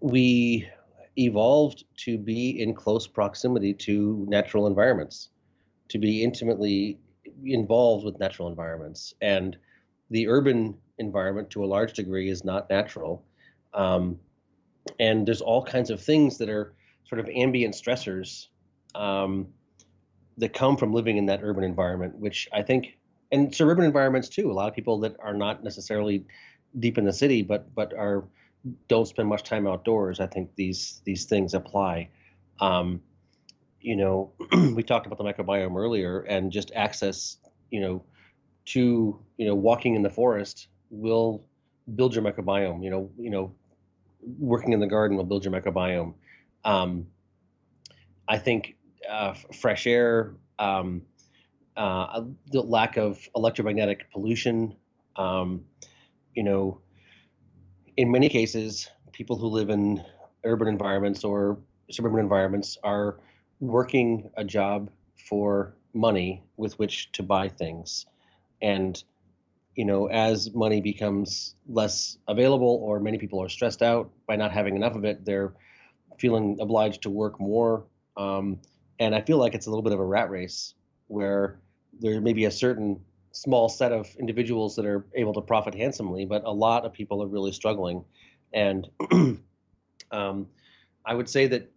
we 0.00 0.68
evolved 1.16 1.84
to 1.96 2.18
be 2.18 2.60
in 2.60 2.74
close 2.74 3.06
proximity 3.06 3.74
to 3.74 4.24
natural 4.28 4.66
environments, 4.66 5.30
to 5.88 5.98
be 5.98 6.24
intimately 6.24 6.98
involved 7.44 8.04
with 8.04 8.18
natural 8.18 8.48
environments, 8.48 9.14
and 9.20 9.56
the 10.10 10.28
urban 10.28 10.76
environment, 10.98 11.50
to 11.50 11.64
a 11.64 11.66
large 11.66 11.92
degree, 11.92 12.28
is 12.28 12.44
not 12.44 12.68
natural. 12.68 13.24
Um, 13.74 14.18
and 14.98 15.26
there's 15.26 15.40
all 15.40 15.64
kinds 15.64 15.90
of 15.90 16.00
things 16.02 16.38
that 16.38 16.48
are 16.48 16.74
sort 17.08 17.20
of 17.20 17.28
ambient 17.34 17.74
stressors 17.74 18.48
um, 18.94 19.46
that 20.38 20.52
come 20.52 20.76
from 20.76 20.92
living 20.92 21.16
in 21.16 21.26
that 21.26 21.40
urban 21.42 21.64
environment, 21.64 22.16
which 22.16 22.48
I 22.52 22.62
think, 22.62 22.98
and 23.32 23.54
suburban 23.54 23.84
environments 23.84 24.28
too. 24.28 24.50
A 24.50 24.54
lot 24.54 24.68
of 24.68 24.74
people 24.74 25.00
that 25.00 25.16
are 25.18 25.34
not 25.34 25.64
necessarily 25.64 26.24
deep 26.78 26.98
in 26.98 27.04
the 27.04 27.12
city, 27.12 27.42
but 27.42 27.74
but 27.74 27.92
are 27.94 28.24
don't 28.88 29.08
spend 29.08 29.28
much 29.28 29.42
time 29.42 29.66
outdoors. 29.66 30.20
I 30.20 30.26
think 30.26 30.54
these 30.54 31.00
these 31.04 31.24
things 31.24 31.54
apply. 31.54 32.10
Um, 32.60 33.00
you 33.80 33.96
know, 33.96 34.32
we 34.74 34.82
talked 34.82 35.06
about 35.06 35.18
the 35.18 35.24
microbiome 35.24 35.76
earlier, 35.76 36.20
and 36.20 36.52
just 36.52 36.70
access, 36.74 37.38
you 37.70 37.80
know, 37.80 38.04
to 38.66 39.18
you 39.38 39.46
know 39.46 39.54
walking 39.54 39.96
in 39.96 40.02
the 40.02 40.10
forest 40.10 40.68
will 40.90 41.44
build 41.96 42.14
your 42.14 42.22
microbiome. 42.22 42.84
You 42.84 42.90
know, 42.90 43.10
you 43.18 43.30
know, 43.30 43.52
working 44.38 44.72
in 44.72 44.80
the 44.80 44.86
garden 44.86 45.16
will 45.16 45.24
build 45.24 45.44
your 45.44 45.52
microbiome. 45.52 46.14
Um, 46.64 47.06
I 48.28 48.38
think 48.38 48.76
uh, 49.10 49.34
fresh 49.52 49.86
air, 49.86 50.34
um, 50.58 51.02
uh, 51.76 52.22
the 52.50 52.60
lack 52.60 52.96
of 52.96 53.18
electromagnetic 53.34 54.10
pollution. 54.10 54.76
Um, 55.16 55.64
you 56.34 56.42
know, 56.42 56.80
in 57.96 58.10
many 58.10 58.28
cases, 58.28 58.88
people 59.12 59.36
who 59.36 59.48
live 59.48 59.70
in 59.70 60.02
urban 60.44 60.68
environments 60.68 61.24
or 61.24 61.58
suburban 61.90 62.20
environments 62.20 62.78
are 62.82 63.18
working 63.60 64.30
a 64.36 64.44
job 64.44 64.90
for 65.28 65.74
money 65.94 66.42
with 66.56 66.78
which 66.78 67.12
to 67.12 67.22
buy 67.22 67.48
things. 67.48 68.06
And, 68.60 69.02
you 69.74 69.84
know, 69.84 70.06
as 70.06 70.52
money 70.54 70.80
becomes 70.80 71.54
less 71.68 72.18
available 72.28 72.80
or 72.82 73.00
many 73.00 73.18
people 73.18 73.42
are 73.42 73.48
stressed 73.48 73.82
out 73.82 74.10
by 74.26 74.36
not 74.36 74.52
having 74.52 74.76
enough 74.76 74.94
of 74.94 75.04
it, 75.04 75.24
they're 75.24 75.54
feeling 76.18 76.58
obliged 76.60 77.02
to 77.02 77.10
work 77.10 77.40
more. 77.40 77.84
Um, 78.16 78.60
and 78.98 79.14
I 79.14 79.20
feel 79.20 79.38
like 79.38 79.54
it's 79.54 79.66
a 79.66 79.70
little 79.70 79.82
bit 79.82 79.92
of 79.92 80.00
a 80.00 80.04
rat 80.04 80.30
race 80.30 80.74
where 81.08 81.60
there 82.00 82.20
may 82.20 82.32
be 82.32 82.46
a 82.46 82.50
certain 82.50 83.00
small 83.32 83.68
set 83.68 83.92
of 83.92 84.14
individuals 84.16 84.76
that 84.76 84.86
are 84.86 85.06
able 85.14 85.32
to 85.34 85.40
profit 85.40 85.74
handsomely, 85.74 86.24
but 86.24 86.44
a 86.44 86.52
lot 86.52 86.84
of 86.84 86.92
people 86.92 87.22
are 87.22 87.26
really 87.26 87.52
struggling. 87.52 88.04
And 88.52 88.88
um, 90.10 90.46
I 91.04 91.14
would 91.14 91.28
say 91.28 91.46
that, 91.48 91.70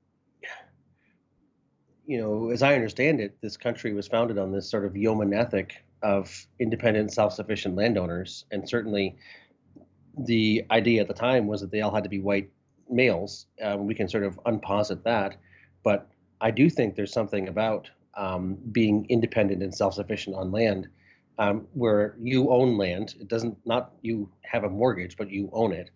you 2.05 2.19
know, 2.19 2.49
as 2.49 2.61
I 2.61 2.75
understand 2.75 3.19
it, 3.19 3.37
this 3.41 3.57
country 3.57 3.93
was 3.93 4.07
founded 4.07 4.37
on 4.37 4.51
this 4.51 4.69
sort 4.69 4.85
of 4.85 4.95
yeoman 4.95 5.33
ethic 5.33 5.83
of 6.03 6.45
independent, 6.59 7.13
self-sufficient 7.13 7.75
landowners, 7.75 8.45
and 8.51 8.67
certainly 8.67 9.15
the 10.17 10.63
idea 10.71 11.01
at 11.01 11.07
the 11.07 11.13
time 11.13 11.47
was 11.47 11.61
that 11.61 11.71
they 11.71 11.81
all 11.81 11.93
had 11.93 12.03
to 12.03 12.09
be 12.09 12.19
white 12.19 12.49
males. 12.89 13.47
Um, 13.61 13.87
we 13.87 13.95
can 13.95 14.07
sort 14.07 14.23
of 14.23 14.39
unposit 14.45 15.03
that, 15.03 15.37
but 15.83 16.09
I 16.41 16.51
do 16.51 16.69
think 16.69 16.95
there's 16.95 17.13
something 17.13 17.47
about 17.47 17.89
um, 18.15 18.57
being 18.71 19.05
independent 19.09 19.61
and 19.63 19.73
self-sufficient 19.73 20.35
on 20.35 20.51
land, 20.51 20.87
um, 21.37 21.67
where 21.73 22.15
you 22.21 22.49
own 22.49 22.77
land. 22.77 23.15
It 23.19 23.27
doesn't 23.27 23.57
not 23.65 23.93
you 24.01 24.29
have 24.43 24.63
a 24.63 24.69
mortgage, 24.69 25.17
but 25.17 25.29
you 25.29 25.49
own 25.53 25.73
it, 25.73 25.89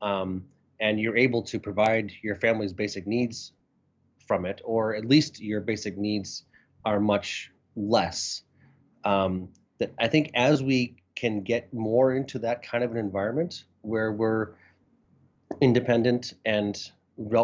um, 0.00 0.44
and 0.80 0.98
you're 0.98 1.16
able 1.16 1.42
to 1.42 1.58
provide 1.58 2.12
your 2.22 2.36
family's 2.36 2.72
basic 2.72 3.06
needs 3.06 3.52
from 4.26 4.44
it, 4.44 4.60
or 4.64 4.94
at 4.94 5.06
least 5.06 5.40
your 5.40 5.60
basic 5.60 5.96
needs 5.96 6.44
are 6.84 7.00
much 7.00 7.50
less. 7.76 8.42
Um, 9.04 9.48
that 9.78 9.92
I 9.98 10.08
think 10.08 10.30
as 10.34 10.62
we 10.62 10.96
can 11.14 11.42
get 11.42 11.72
more 11.72 12.14
into 12.14 12.38
that 12.40 12.62
kind 12.62 12.84
of 12.84 12.92
an 12.92 12.96
environment 12.96 13.64
where 13.82 14.12
we're 14.12 14.54
independent 15.60 16.34
and 16.44 16.90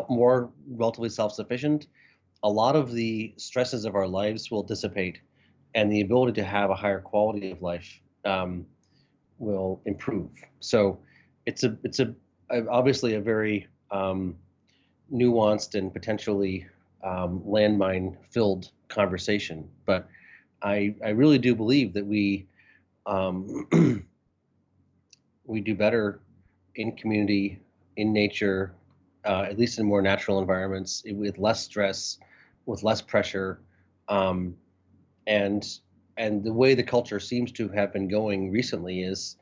more 0.09 0.50
relatively 0.69 1.09
self-sufficient 1.09 1.87
a 2.44 2.48
lot 2.48 2.76
of 2.76 2.92
the 2.92 3.34
stresses 3.38 3.86
of 3.86 3.96
our 3.96 4.06
lives 4.06 4.50
will 4.50 4.62
dissipate 4.62 5.18
and 5.74 5.90
the 5.90 6.02
ability 6.02 6.32
to 6.40 6.44
have 6.44 6.70
a 6.70 6.74
higher 6.74 7.00
quality 7.00 7.50
of 7.50 7.62
life 7.62 8.00
um, 8.24 8.66
will 9.38 9.80
improve. 9.86 10.30
So 10.60 10.98
it's 11.46 11.64
a 11.64 11.76
it's 11.82 12.00
a, 12.00 12.14
obviously 12.70 13.14
a 13.14 13.20
very 13.20 13.66
um, 13.90 14.36
nuanced 15.12 15.74
and 15.74 15.92
potentially 15.92 16.66
um, 17.02 17.40
landmine 17.46 18.16
filled 18.30 18.70
conversation, 18.88 19.68
but 19.86 20.06
I 20.62 20.94
I 21.04 21.10
really 21.10 21.38
do 21.38 21.54
believe 21.54 21.94
that 21.94 22.06
we 22.06 22.46
um, 23.06 23.66
we 25.46 25.60
do 25.60 25.74
better 25.74 26.20
in 26.76 26.92
community, 26.92 27.60
in 27.96 28.12
nature, 28.12 28.74
uh, 29.24 29.42
at 29.42 29.58
least 29.58 29.78
in 29.78 29.86
more 29.86 30.02
natural 30.02 30.38
environments, 30.40 31.02
with 31.06 31.38
less 31.38 31.62
stress, 31.62 32.18
with 32.66 32.83
less 32.83 33.00
pressure, 33.00 33.61
um, 34.09 34.56
and 35.26 35.78
and 36.16 36.44
the 36.44 36.52
way 36.52 36.75
the 36.75 36.83
culture 36.83 37.18
seems 37.18 37.50
to 37.52 37.68
have 37.68 37.92
been 37.92 38.09
going 38.09 38.50
recently 38.50 39.02
is 39.02 39.37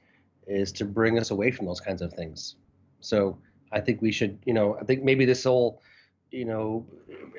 is 0.46 0.72
to 0.72 0.84
bring 0.84 1.18
us 1.18 1.30
away 1.30 1.50
from 1.50 1.66
those 1.66 1.80
kinds 1.80 2.02
of 2.02 2.12
things. 2.12 2.56
So 3.00 3.38
I 3.72 3.80
think 3.80 4.02
we 4.02 4.12
should, 4.12 4.38
you 4.44 4.54
know, 4.54 4.76
I 4.80 4.84
think 4.84 5.02
maybe 5.02 5.24
this 5.24 5.44
whole, 5.44 5.80
you 6.30 6.44
know, 6.44 6.86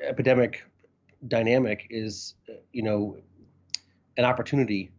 epidemic 0.02 0.64
dynamic 1.28 1.86
is, 1.90 2.34
you 2.72 2.82
know, 2.82 3.16
an 4.16 4.24
opportunity 4.24 4.90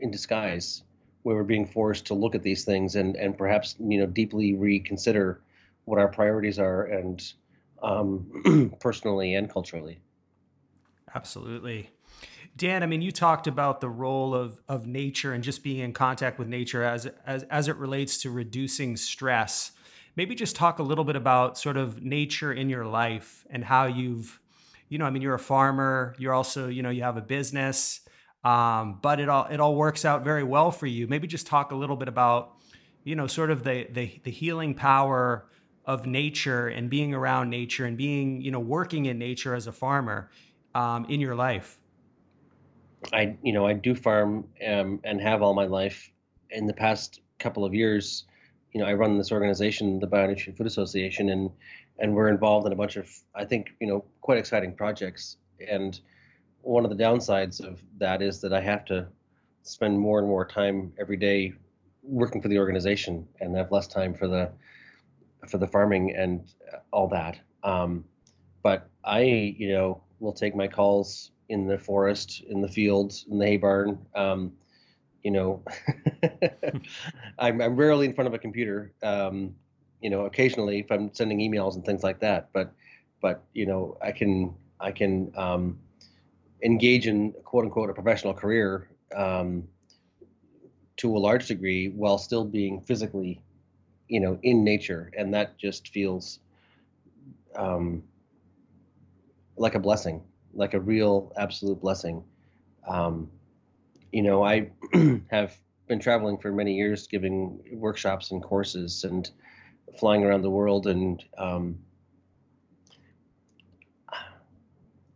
in 0.00 0.10
disguise 0.10 0.82
where 1.22 1.36
we're 1.36 1.44
being 1.44 1.66
forced 1.66 2.06
to 2.06 2.14
look 2.14 2.34
at 2.34 2.42
these 2.42 2.64
things 2.64 2.94
and 2.94 3.16
and 3.16 3.36
perhaps 3.36 3.76
you 3.78 3.98
know 3.98 4.06
deeply 4.06 4.54
reconsider 4.54 5.40
what 5.84 5.98
our 5.98 6.08
priorities 6.08 6.58
are 6.58 6.84
and 6.84 7.32
um, 7.82 8.72
personally 8.80 9.34
and 9.34 9.50
culturally. 9.50 10.00
Absolutely. 11.14 11.90
Dan, 12.56 12.82
I 12.82 12.86
mean, 12.86 13.02
you 13.02 13.12
talked 13.12 13.46
about 13.46 13.80
the 13.80 13.88
role 13.88 14.34
of 14.34 14.60
of 14.68 14.86
nature 14.86 15.32
and 15.32 15.44
just 15.44 15.62
being 15.62 15.78
in 15.78 15.92
contact 15.92 16.38
with 16.38 16.48
nature 16.48 16.82
as 16.82 17.06
as 17.24 17.44
as 17.44 17.68
it 17.68 17.76
relates 17.76 18.18
to 18.22 18.30
reducing 18.30 18.96
stress. 18.96 19.72
Maybe 20.16 20.34
just 20.34 20.56
talk 20.56 20.80
a 20.80 20.82
little 20.82 21.04
bit 21.04 21.14
about 21.14 21.56
sort 21.56 21.76
of 21.76 22.02
nature 22.02 22.52
in 22.52 22.68
your 22.68 22.84
life 22.84 23.46
and 23.50 23.64
how 23.64 23.86
you've, 23.86 24.40
you 24.88 24.98
know, 24.98 25.04
I 25.04 25.10
mean, 25.10 25.22
you're 25.22 25.36
a 25.36 25.38
farmer. 25.38 26.16
You're 26.18 26.34
also, 26.34 26.66
you 26.66 26.82
know, 26.82 26.90
you 26.90 27.04
have 27.04 27.16
a 27.16 27.20
business, 27.22 28.00
um, 28.42 28.98
but 29.00 29.20
it 29.20 29.28
all 29.28 29.46
it 29.48 29.60
all 29.60 29.76
works 29.76 30.04
out 30.04 30.24
very 30.24 30.42
well 30.42 30.72
for 30.72 30.86
you. 30.86 31.06
Maybe 31.06 31.28
just 31.28 31.46
talk 31.46 31.70
a 31.70 31.76
little 31.76 31.96
bit 31.96 32.08
about, 32.08 32.56
you 33.04 33.14
know, 33.14 33.28
sort 33.28 33.52
of 33.52 33.62
the 33.62 33.86
the, 33.92 34.20
the 34.24 34.32
healing 34.32 34.74
power 34.74 35.46
of 35.84 36.06
nature 36.06 36.66
and 36.66 36.90
being 36.90 37.14
around 37.14 37.48
nature 37.50 37.84
and 37.86 37.96
being, 37.96 38.40
you 38.40 38.50
know, 38.50 38.60
working 38.60 39.06
in 39.06 39.18
nature 39.18 39.54
as 39.54 39.68
a 39.68 39.72
farmer 39.72 40.28
um, 40.74 41.04
in 41.06 41.20
your 41.20 41.34
life? 41.34 41.78
I, 43.12 43.36
you 43.42 43.52
know, 43.52 43.66
I 43.66 43.74
do 43.74 43.94
farm 43.94 44.48
um, 44.66 45.00
and 45.04 45.20
have 45.20 45.42
all 45.42 45.54
my 45.54 45.66
life. 45.66 46.10
In 46.50 46.66
the 46.66 46.72
past 46.72 47.20
couple 47.38 47.64
of 47.64 47.74
years, 47.74 48.24
you 48.72 48.80
know, 48.80 48.86
I 48.86 48.94
run 48.94 49.18
this 49.18 49.32
organization, 49.32 50.00
the 50.00 50.06
Bionutrient 50.06 50.56
Food 50.56 50.66
Association, 50.66 51.30
and 51.30 51.50
and 51.98 52.14
we're 52.14 52.28
involved 52.28 52.66
in 52.66 52.72
a 52.72 52.76
bunch 52.76 52.96
of, 52.96 53.10
I 53.34 53.44
think, 53.44 53.70
you 53.80 53.86
know, 53.88 54.04
quite 54.20 54.38
exciting 54.38 54.74
projects. 54.74 55.36
And 55.68 55.98
one 56.62 56.84
of 56.84 56.96
the 56.96 57.02
downsides 57.02 57.60
of 57.60 57.82
that 57.98 58.22
is 58.22 58.40
that 58.42 58.52
I 58.52 58.60
have 58.60 58.84
to 58.86 59.08
spend 59.62 59.98
more 59.98 60.20
and 60.20 60.28
more 60.28 60.46
time 60.46 60.92
every 61.00 61.16
day 61.16 61.54
working 62.02 62.40
for 62.40 62.48
the 62.48 62.58
organization 62.58 63.26
and 63.40 63.56
have 63.56 63.72
less 63.72 63.86
time 63.86 64.14
for 64.14 64.28
the 64.28 64.50
for 65.48 65.58
the 65.58 65.66
farming 65.66 66.14
and 66.16 66.44
all 66.92 67.08
that. 67.08 67.38
Um, 67.62 68.04
but 68.62 68.88
I, 69.04 69.22
you 69.22 69.72
know, 69.72 70.02
will 70.20 70.32
take 70.32 70.54
my 70.54 70.68
calls 70.68 71.30
in 71.48 71.66
the 71.66 71.78
forest, 71.78 72.42
in 72.48 72.60
the 72.60 72.68
fields, 72.68 73.26
in 73.30 73.38
the 73.38 73.46
hay 73.46 73.56
barn. 73.56 73.98
Um, 74.14 74.52
you 75.22 75.30
know, 75.30 75.62
I'm, 77.38 77.60
I'm, 77.60 77.76
rarely 77.76 78.06
in 78.06 78.14
front 78.14 78.28
of 78.28 78.34
a 78.34 78.38
computer. 78.38 78.92
Um, 79.02 79.54
you 80.00 80.10
know, 80.10 80.26
occasionally 80.26 80.78
if 80.78 80.90
I'm 80.90 81.12
sending 81.12 81.38
emails 81.38 81.74
and 81.74 81.84
things 81.84 82.02
like 82.02 82.20
that, 82.20 82.50
but 82.52 82.72
but 83.20 83.42
you 83.52 83.66
know, 83.66 83.96
I 84.00 84.12
can 84.12 84.54
I 84.80 84.92
can 84.92 85.32
um, 85.36 85.78
engage 86.62 87.06
in 87.06 87.32
quote 87.44 87.64
unquote 87.64 87.90
a 87.90 87.94
professional 87.94 88.34
career 88.34 88.88
um, 89.14 89.66
to 90.98 91.16
a 91.16 91.18
large 91.18 91.48
degree 91.48 91.88
while 91.88 92.18
still 92.18 92.44
being 92.44 92.80
physically, 92.80 93.42
you 94.08 94.20
know, 94.20 94.38
in 94.42 94.64
nature, 94.64 95.10
and 95.16 95.34
that 95.34 95.58
just 95.58 95.88
feels 95.88 96.38
um, 97.56 98.02
like 99.58 99.74
a 99.74 99.80
blessing. 99.80 100.22
like 100.54 100.74
a 100.74 100.80
real 100.80 101.32
absolute 101.38 101.80
blessing. 101.80 102.24
Um, 102.88 103.30
you 104.12 104.22
know, 104.22 104.44
I 104.44 104.70
have 105.30 105.56
been 105.88 106.00
traveling 106.00 106.38
for 106.38 106.52
many 106.52 106.74
years, 106.74 107.06
giving 107.06 107.60
workshops 107.74 108.30
and 108.32 108.42
courses 108.42 109.04
and 109.04 109.30
flying 109.98 110.24
around 110.24 110.42
the 110.42 110.50
world, 110.50 110.86
and 110.86 111.24
um, 111.38 111.78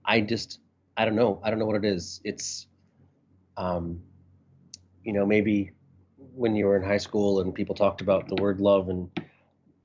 I 0.04 0.20
just 0.20 0.61
I 0.96 1.04
don't 1.04 1.16
know 1.16 1.40
I 1.42 1.50
don't 1.50 1.58
know 1.58 1.66
what 1.66 1.76
it 1.76 1.84
is. 1.84 2.20
It's 2.25 2.66
um, 3.56 4.02
you 5.04 5.12
know 5.12 5.26
maybe 5.26 5.72
when 6.34 6.54
you 6.56 6.66
were 6.66 6.76
in 6.76 6.82
high 6.84 6.99
school 6.99 7.40
and 7.40 7.54
people 7.54 7.75
talked 7.75 8.00
about 8.02 8.28
the 8.28 8.37
word 8.37 8.61
love 8.61 8.88
and 8.88 9.11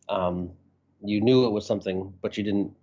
um, 0.10 0.52
you 1.04 1.22
knew 1.22 1.46
it 1.46 1.52
was 1.52 1.66
something, 1.66 2.14
but 2.22 2.38
you 2.38 2.44
didn't 2.44 2.74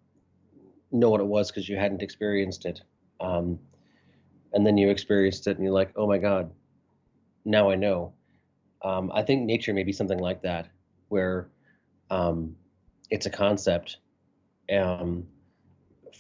know 0.93 1.11
what 1.11 1.21
it 1.21 1.27
was 1.27 1.51
because 1.51 1.69
you 1.69 1.77
hadn't 1.77 2.03
experienced 2.03 2.67
it. 2.67 2.83
Um, 3.21 3.59
and 4.53 4.67
then 4.67 4.79
you 4.79 4.91
experienced 4.91 5.47
it 5.47 5.57
and 5.57 5.65
you're 5.65 5.73
like, 5.75 5.93
oh 5.97 6.07
my 6.07 6.19
God, 6.19 6.51
now 7.45 7.71
I 7.71 7.75
know. 7.77 8.15
Um, 8.83 9.11
I 9.15 9.23
think 9.23 9.45
nature 9.45 9.73
may 9.75 9.83
be 9.83 9.93
something 9.93 10.19
like 10.19 10.43
that, 10.43 10.69
where 11.09 11.49
um, 12.11 12.57
it's 13.11 13.27
a 13.27 13.31
concept 13.31 13.99
um, 14.73 15.27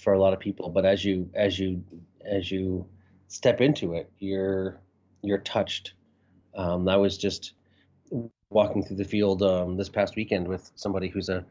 for 0.02 0.14
a 0.14 0.21
lot 0.21 0.33
of 0.33 0.40
people, 0.40 0.71
but 0.71 0.85
as 0.85 1.04
you 1.04 1.30
as 1.35 1.59
you 1.59 1.85
as 2.25 2.50
you 2.50 2.87
step 3.28 3.61
into 3.61 3.94
it, 3.94 4.11
you're 4.18 4.80
you're 5.23 5.38
touched. 5.38 5.94
Um, 6.56 6.88
I 6.88 6.97
was 6.97 7.18
just 7.18 7.54
walking 8.50 8.85
through 8.85 8.97
the 8.97 9.04
field 9.04 9.42
um, 9.42 9.76
this 9.76 9.88
past 9.88 10.16
weekend 10.16 10.47
with 10.49 10.71
somebody 10.76 11.09
who's 11.09 11.28
a 11.28 11.44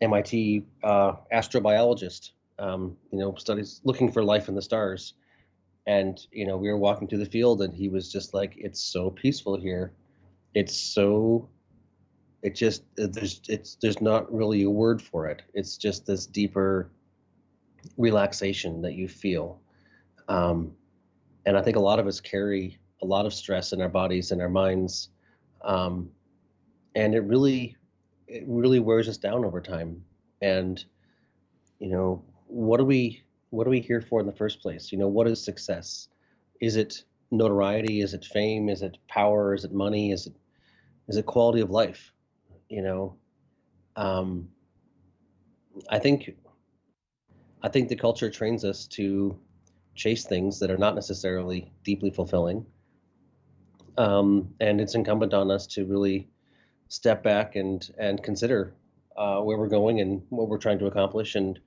MIT 0.00 0.64
uh, 0.82 1.12
astrobiologist, 1.32 2.30
um, 2.60 2.96
you 3.10 3.18
know, 3.18 3.34
studies 3.36 3.80
looking 3.84 4.12
for 4.12 4.22
life 4.22 4.48
in 4.48 4.54
the 4.54 4.62
stars. 4.62 5.14
And, 5.86 6.20
you 6.30 6.46
know, 6.46 6.56
we 6.56 6.68
were 6.68 6.76
walking 6.76 7.08
through 7.08 7.18
the 7.18 7.26
field 7.26 7.62
and 7.62 7.74
he 7.74 7.88
was 7.88 8.12
just 8.12 8.34
like, 8.34 8.54
it's 8.56 8.80
so 8.82 9.10
peaceful 9.10 9.58
here. 9.58 9.92
It's 10.54 10.76
so, 10.76 11.48
it 12.42 12.54
just, 12.54 12.82
uh, 13.02 13.06
there's, 13.10 13.40
it's, 13.48 13.76
there's 13.76 14.00
not 14.00 14.32
really 14.32 14.62
a 14.62 14.70
word 14.70 15.00
for 15.00 15.26
it. 15.26 15.42
It's 15.54 15.76
just 15.76 16.06
this 16.06 16.26
deeper 16.26 16.90
relaxation 17.96 18.82
that 18.82 18.92
you 18.92 19.08
feel. 19.08 19.60
Um, 20.28 20.72
and 21.46 21.56
I 21.56 21.62
think 21.62 21.76
a 21.76 21.80
lot 21.80 21.98
of 21.98 22.06
us 22.06 22.20
carry 22.20 22.78
a 23.02 23.06
lot 23.06 23.26
of 23.26 23.32
stress 23.32 23.72
in 23.72 23.80
our 23.80 23.88
bodies 23.88 24.30
and 24.30 24.40
our 24.42 24.48
minds. 24.50 25.08
Um, 25.62 26.10
and 26.94 27.14
it 27.14 27.20
really 27.20 27.76
it 28.28 28.44
really 28.46 28.78
wears 28.78 29.08
us 29.08 29.16
down 29.16 29.44
over 29.44 29.60
time. 29.60 30.04
And 30.40 30.84
you 31.78 31.88
know, 31.88 32.22
what 32.50 32.80
are 32.80 32.84
we 32.84 33.22
what 33.50 33.66
are 33.66 33.70
we 33.70 33.80
here 33.80 34.00
for 34.00 34.20
in 34.20 34.26
the 34.26 34.32
first 34.32 34.60
place? 34.60 34.92
You 34.92 34.98
know, 34.98 35.08
what 35.08 35.26
is 35.26 35.42
success? 35.42 36.08
Is 36.60 36.76
it 36.76 37.04
notoriety? 37.30 38.00
Is 38.00 38.14
it 38.14 38.24
fame? 38.24 38.68
Is 38.68 38.82
it 38.82 38.98
power? 39.08 39.54
Is 39.54 39.64
it 39.64 39.72
money? 39.72 40.12
Is 40.12 40.26
it 40.26 40.34
is 41.08 41.16
it 41.16 41.26
quality 41.26 41.60
of 41.60 41.70
life? 41.70 42.12
You 42.68 42.82
know, 42.82 43.16
um, 43.96 44.48
I 45.88 45.98
think 45.98 46.36
I 47.62 47.68
think 47.68 47.88
the 47.88 47.96
culture 47.96 48.30
trains 48.30 48.64
us 48.64 48.86
to 48.88 49.38
chase 49.94 50.24
things 50.24 50.58
that 50.60 50.70
are 50.70 50.78
not 50.78 50.94
necessarily 50.94 51.72
deeply 51.84 52.10
fulfilling. 52.10 52.64
Um, 53.98 54.54
and 54.60 54.80
it's 54.80 54.94
incumbent 54.94 55.34
on 55.34 55.50
us 55.50 55.66
to 55.68 55.84
really 55.84 56.28
step 56.88 57.22
back 57.22 57.56
and 57.56 57.88
and 57.98 58.22
consider 58.22 58.74
uh, 59.16 59.40
where 59.40 59.58
we're 59.58 59.68
going 59.68 60.00
and 60.00 60.22
what 60.30 60.48
we're 60.48 60.58
trying 60.58 60.78
to 60.78 60.86
accomplish. 60.86 61.34
And 61.34 61.58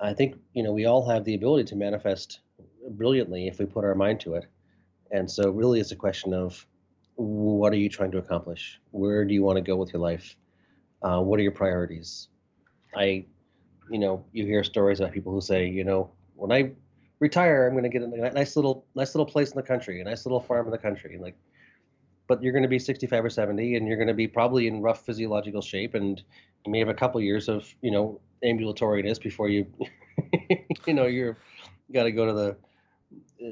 I 0.00 0.12
think 0.12 0.36
you 0.52 0.62
know 0.62 0.72
we 0.72 0.86
all 0.86 1.08
have 1.08 1.24
the 1.24 1.34
ability 1.34 1.64
to 1.64 1.76
manifest 1.76 2.40
brilliantly 2.90 3.48
if 3.48 3.58
we 3.58 3.66
put 3.66 3.84
our 3.84 3.94
mind 3.94 4.20
to 4.20 4.34
it. 4.34 4.46
And 5.10 5.30
so, 5.30 5.50
really, 5.50 5.80
it's 5.80 5.92
a 5.92 5.96
question 5.96 6.34
of 6.34 6.66
what 7.14 7.72
are 7.72 7.76
you 7.76 7.88
trying 7.88 8.10
to 8.12 8.18
accomplish? 8.18 8.80
Where 8.90 9.24
do 9.24 9.32
you 9.32 9.42
want 9.42 9.56
to 9.56 9.62
go 9.62 9.76
with 9.76 9.92
your 9.92 10.02
life? 10.02 10.36
Uh, 11.02 11.20
what 11.20 11.38
are 11.38 11.42
your 11.42 11.52
priorities? 11.52 12.28
I, 12.94 13.24
you 13.90 13.98
know, 13.98 14.24
you 14.32 14.44
hear 14.44 14.64
stories 14.64 15.00
about 15.00 15.12
people 15.12 15.32
who 15.32 15.40
say, 15.40 15.66
you 15.66 15.84
know, 15.84 16.10
when 16.34 16.50
I 16.50 16.72
retire, 17.20 17.66
I'm 17.66 17.74
going 17.74 17.84
to 17.84 17.88
get 17.88 18.02
a 18.02 18.32
nice 18.32 18.56
little, 18.56 18.84
nice 18.94 19.14
little 19.14 19.26
place 19.26 19.50
in 19.50 19.56
the 19.56 19.62
country, 19.62 20.00
a 20.00 20.04
nice 20.04 20.26
little 20.26 20.40
farm 20.40 20.66
in 20.66 20.72
the 20.72 20.78
country, 20.78 21.14
and 21.14 21.22
like 21.22 21.36
but 22.26 22.42
you're 22.42 22.52
going 22.52 22.62
to 22.62 22.68
be 22.68 22.78
65 22.78 23.24
or 23.24 23.30
70 23.30 23.76
and 23.76 23.86
you're 23.86 23.96
going 23.96 24.08
to 24.08 24.14
be 24.14 24.26
probably 24.26 24.66
in 24.66 24.82
rough 24.82 25.04
physiological 25.04 25.62
shape 25.62 25.94
and 25.94 26.22
you 26.66 26.72
may 26.72 26.78
have 26.78 26.88
a 26.88 26.94
couple 26.94 27.20
years 27.20 27.48
of 27.48 27.72
you 27.80 27.90
know 27.90 28.20
ambulatoriness 28.44 29.20
before 29.20 29.48
you 29.48 29.66
you 30.86 30.94
know 30.94 31.06
you're 31.06 31.38
got 31.92 32.04
to 32.04 32.12
go 32.12 32.26
to 32.26 32.32
the 32.32 32.56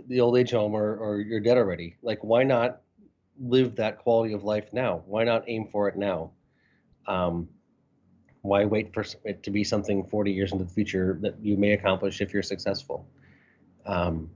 the 0.09 0.21
old 0.21 0.37
age 0.37 0.51
home 0.51 0.75
or, 0.75 0.97
or 0.97 1.21
you're 1.21 1.41
dead 1.41 1.59
already. 1.59 1.97
Like 2.03 2.23
why 2.25 2.43
not 2.43 2.81
live 3.39 3.77
that 3.77 3.99
quality 3.99 4.33
of 4.33 4.45
life 4.45 4.73
now? 4.73 5.03
Why 5.07 5.25
not 5.25 5.45
aim 5.47 5.69
for 5.71 5.89
it 5.89 5.97
now? 5.97 6.31
Um, 7.07 7.49
why 8.43 8.65
wait 8.65 8.93
for 8.93 9.05
it 9.25 9.43
to 9.43 9.51
be 9.51 9.65
something 9.65 10.05
40 10.05 10.33
years 10.33 10.53
into 10.53 10.65
the 10.65 10.71
future 10.71 11.19
that 11.23 11.35
you 11.41 11.57
may 11.57 11.73
accomplish 11.73 12.21
if 12.21 12.33
you're 12.33 12.43
successful? 12.43 13.07
Um, 13.87 14.31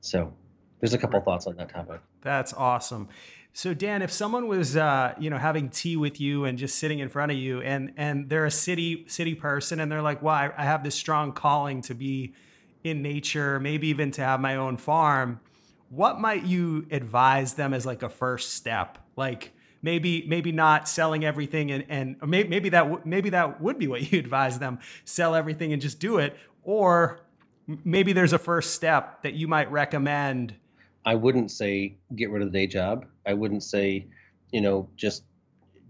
so 0.00 0.32
there's 0.80 0.94
a 0.94 0.98
couple 0.98 1.20
thoughts 1.20 1.46
on 1.46 1.56
that 1.56 1.68
topic. 1.68 2.00
That's 2.22 2.52
awesome. 2.52 3.08
So 3.56 3.72
Dan, 3.72 4.02
if 4.02 4.12
someone 4.12 4.48
was 4.48 4.76
uh, 4.76 5.14
you 5.18 5.30
know 5.30 5.38
having 5.38 5.70
tea 5.70 5.96
with 5.96 6.20
you 6.20 6.44
and 6.44 6.58
just 6.58 6.78
sitting 6.78 6.98
in 6.98 7.08
front 7.08 7.32
of 7.32 7.38
you, 7.38 7.62
and 7.62 7.90
and 7.96 8.28
they're 8.28 8.44
a 8.44 8.50
city 8.50 9.06
city 9.08 9.34
person, 9.34 9.80
and 9.80 9.90
they're 9.90 10.02
like, 10.02 10.20
"Well, 10.20 10.34
I, 10.34 10.50
I 10.58 10.64
have 10.64 10.84
this 10.84 10.94
strong 10.94 11.32
calling 11.32 11.80
to 11.82 11.94
be 11.94 12.34
in 12.84 13.00
nature, 13.00 13.58
maybe 13.58 13.88
even 13.88 14.10
to 14.10 14.20
have 14.20 14.40
my 14.40 14.56
own 14.56 14.76
farm." 14.76 15.40
What 15.88 16.20
might 16.20 16.44
you 16.44 16.86
advise 16.90 17.54
them 17.54 17.72
as 17.72 17.86
like 17.86 18.02
a 18.02 18.10
first 18.10 18.52
step? 18.52 18.98
Like 19.16 19.52
maybe 19.80 20.26
maybe 20.28 20.52
not 20.52 20.86
selling 20.86 21.24
everything 21.24 21.70
and 21.70 21.86
and 21.88 22.16
maybe, 22.26 22.50
maybe 22.50 22.68
that 22.68 22.82
w- 22.82 23.00
maybe 23.06 23.30
that 23.30 23.58
would 23.62 23.78
be 23.78 23.88
what 23.88 24.12
you 24.12 24.18
advise 24.26 24.58
them: 24.58 24.80
sell 25.06 25.34
everything 25.34 25.72
and 25.72 25.80
just 25.80 25.98
do 25.98 26.18
it, 26.18 26.36
or 26.62 27.20
maybe 27.66 28.12
there's 28.12 28.34
a 28.34 28.38
first 28.38 28.74
step 28.74 29.22
that 29.22 29.32
you 29.32 29.48
might 29.48 29.72
recommend 29.72 30.56
I 31.06 31.14
wouldn't 31.14 31.52
say 31.52 31.96
get 32.16 32.30
rid 32.30 32.42
of 32.42 32.52
the 32.52 32.58
day 32.58 32.66
job. 32.66 33.06
I 33.24 33.32
wouldn't 33.32 33.62
say, 33.62 34.06
you 34.50 34.60
know, 34.60 34.88
just 34.96 35.22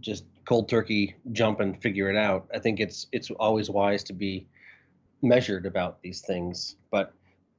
just 0.00 0.24
cold 0.44 0.68
turkey 0.68 1.16
jump 1.33 1.61
and 1.61 1.81
figure 1.83 2.11
it 2.11 2.16
out. 2.16 2.46
I 2.55 2.59
think 2.59 2.79
it's 2.79 3.07
it's 3.12 3.31
always 3.31 3.70
wise 3.70 4.05
to 4.05 4.12
be 4.12 4.46
measured 5.22 5.64
about 5.64 6.02
these 6.02 6.20
things, 6.20 6.76
but 6.90 7.14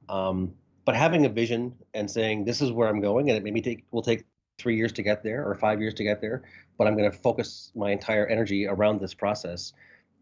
um, 0.08 0.54
but 0.84 0.94
having 0.94 1.26
a 1.26 1.28
vision 1.28 1.74
and 1.94 2.08
saying 2.08 2.44
this 2.44 2.62
is 2.62 2.70
where 2.70 2.88
I'm 2.88 3.00
going, 3.00 3.28
and 3.28 3.36
it 3.36 3.42
maybe 3.42 3.60
take 3.60 3.84
will 3.90 4.02
take 4.02 4.24
three 4.58 4.76
years 4.76 4.92
to 4.92 5.02
get 5.02 5.24
there 5.24 5.44
or 5.44 5.54
five 5.56 5.80
years 5.80 5.94
to 5.94 6.04
get 6.04 6.20
there, 6.20 6.42
but 6.78 6.86
I'm 6.86 6.96
going 6.96 7.10
to 7.10 7.16
focus 7.16 7.72
my 7.74 7.90
entire 7.90 8.26
energy 8.26 8.66
around 8.66 9.00
this 9.00 9.14
process. 9.14 9.72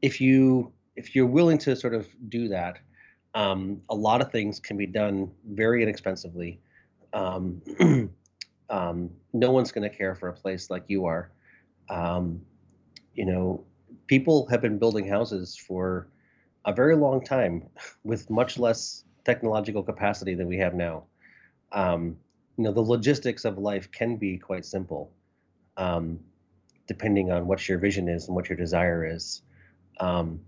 If 0.00 0.22
you 0.22 0.72
if 0.96 1.14
you're 1.14 1.26
willing 1.26 1.58
to 1.58 1.76
sort 1.76 1.94
of 1.94 2.08
do 2.30 2.48
that, 2.48 2.78
um, 3.34 3.82
a 3.90 3.94
lot 3.94 4.22
of 4.22 4.32
things 4.32 4.58
can 4.58 4.78
be 4.78 4.86
done 4.86 5.30
very 5.44 5.82
inexpensively 5.82 6.60
um, 7.16 7.62
um, 8.70 9.10
no 9.32 9.50
one's 9.50 9.72
going 9.72 9.88
to 9.88 9.96
care 9.96 10.14
for 10.14 10.28
a 10.28 10.32
place 10.32 10.70
like 10.70 10.84
you 10.88 11.06
are. 11.06 11.32
Um, 11.88 12.42
you 13.14 13.24
know, 13.24 13.64
people 14.06 14.46
have 14.50 14.60
been 14.60 14.78
building 14.78 15.08
houses 15.08 15.56
for 15.56 16.08
a 16.66 16.72
very 16.72 16.94
long 16.94 17.24
time 17.24 17.68
with 18.04 18.28
much 18.28 18.58
less 18.58 19.04
technological 19.24 19.82
capacity 19.82 20.34
than 20.34 20.46
we 20.46 20.58
have 20.58 20.74
now. 20.74 21.04
Um, 21.72 22.16
you 22.56 22.64
know, 22.64 22.72
the 22.72 22.80
logistics 22.80 23.44
of 23.44 23.58
life 23.58 23.90
can 23.90 24.16
be 24.16 24.38
quite 24.38 24.64
simple, 24.64 25.10
um, 25.76 26.20
depending 26.86 27.32
on 27.32 27.46
what 27.46 27.66
your 27.68 27.78
vision 27.78 28.08
is 28.08 28.26
and 28.26 28.36
what 28.36 28.48
your 28.48 28.56
desire 28.56 29.04
is. 29.04 29.42
Um, 30.00 30.40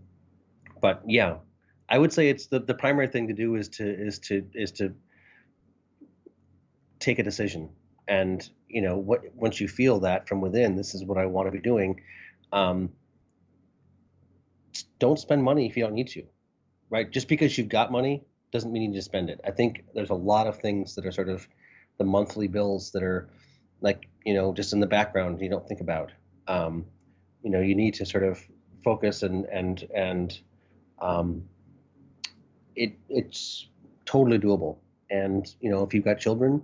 but 0.81 1.03
yeah, 1.07 1.37
I 1.89 1.99
would 1.99 2.13
say 2.13 2.29
it's 2.29 2.47
the, 2.47 2.61
the 2.61 2.75
primary 2.75 3.09
thing 3.09 3.27
to 3.29 3.35
do 3.35 3.57
is 3.57 3.69
to 3.71 3.89
is 3.89 4.19
to 4.21 4.45
is 4.55 4.71
to 4.73 4.95
take 6.99 7.19
a 7.19 7.23
decision. 7.23 7.71
And 8.07 8.49
you 8.69 8.83
know 8.83 8.97
what 8.97 9.23
once 9.35 9.61
you 9.61 9.69
feel 9.69 10.01
that 10.01 10.29
from 10.29 10.41
within 10.41 10.77
this 10.77 10.95
is 10.95 11.03
what 11.05 11.17
i 11.17 11.25
want 11.25 11.47
to 11.47 11.53
be 11.53 11.61
doing 11.61 12.01
um, 12.53 12.91
don't 14.99 15.19
spend 15.19 15.43
money 15.43 15.67
if 15.67 15.77
you 15.77 15.85
don't 15.85 15.95
need 15.95 16.09
to 16.09 16.23
right? 16.91 17.11
Just 17.11 17.29
because 17.29 17.57
you've 17.57 17.69
got 17.69 17.93
money 17.93 18.25
doesn't 18.53 18.73
mean 18.73 18.83
you 18.83 18.89
need 18.89 18.97
to 18.97 19.03
spend 19.03 19.31
it. 19.31 19.41
I 19.45 19.51
think 19.51 19.85
there's 19.95 20.11
a 20.11 20.15
lot 20.15 20.47
of 20.47 20.59
things 20.59 20.95
that 20.95 21.07
are 21.07 21.13
sort 21.13 21.29
of 21.29 21.47
the 21.99 22.05
monthly 22.05 22.49
bills 22.49 22.93
that 22.93 23.03
are 23.03 23.29
like 23.81 24.09
you 24.25 24.35
know 24.35 24.53
just 24.53 24.73
in 24.73 24.81
the 24.81 24.87
background 24.87 25.41
you 25.41 25.51
don't 25.51 25.67
think 25.67 25.81
about. 25.81 26.13
Um, 26.47 26.87
you 27.43 27.51
know 27.51 27.61
you 27.61 27.75
need 27.75 27.95
to 27.95 28.07
sort 28.07 28.25
of 28.25 28.43
focus 28.83 29.23
and 29.23 29.45
and 29.47 29.87
and 29.95 30.41
um, 31.01 31.45
it 32.75 32.95
it's 33.09 33.69
totally 34.05 34.39
doable. 34.39 34.79
And 35.11 35.47
you 35.61 35.71
know 35.71 35.85
if 35.85 35.95
you've 35.95 36.05
got 36.05 36.19
children 36.19 36.63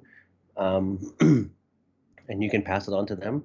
um, 0.57 1.14
and 1.21 2.43
you 2.43 2.51
can 2.51 2.62
pass 2.62 2.88
it 2.88 2.95
on 2.95 3.07
to 3.07 3.17
them, 3.17 3.45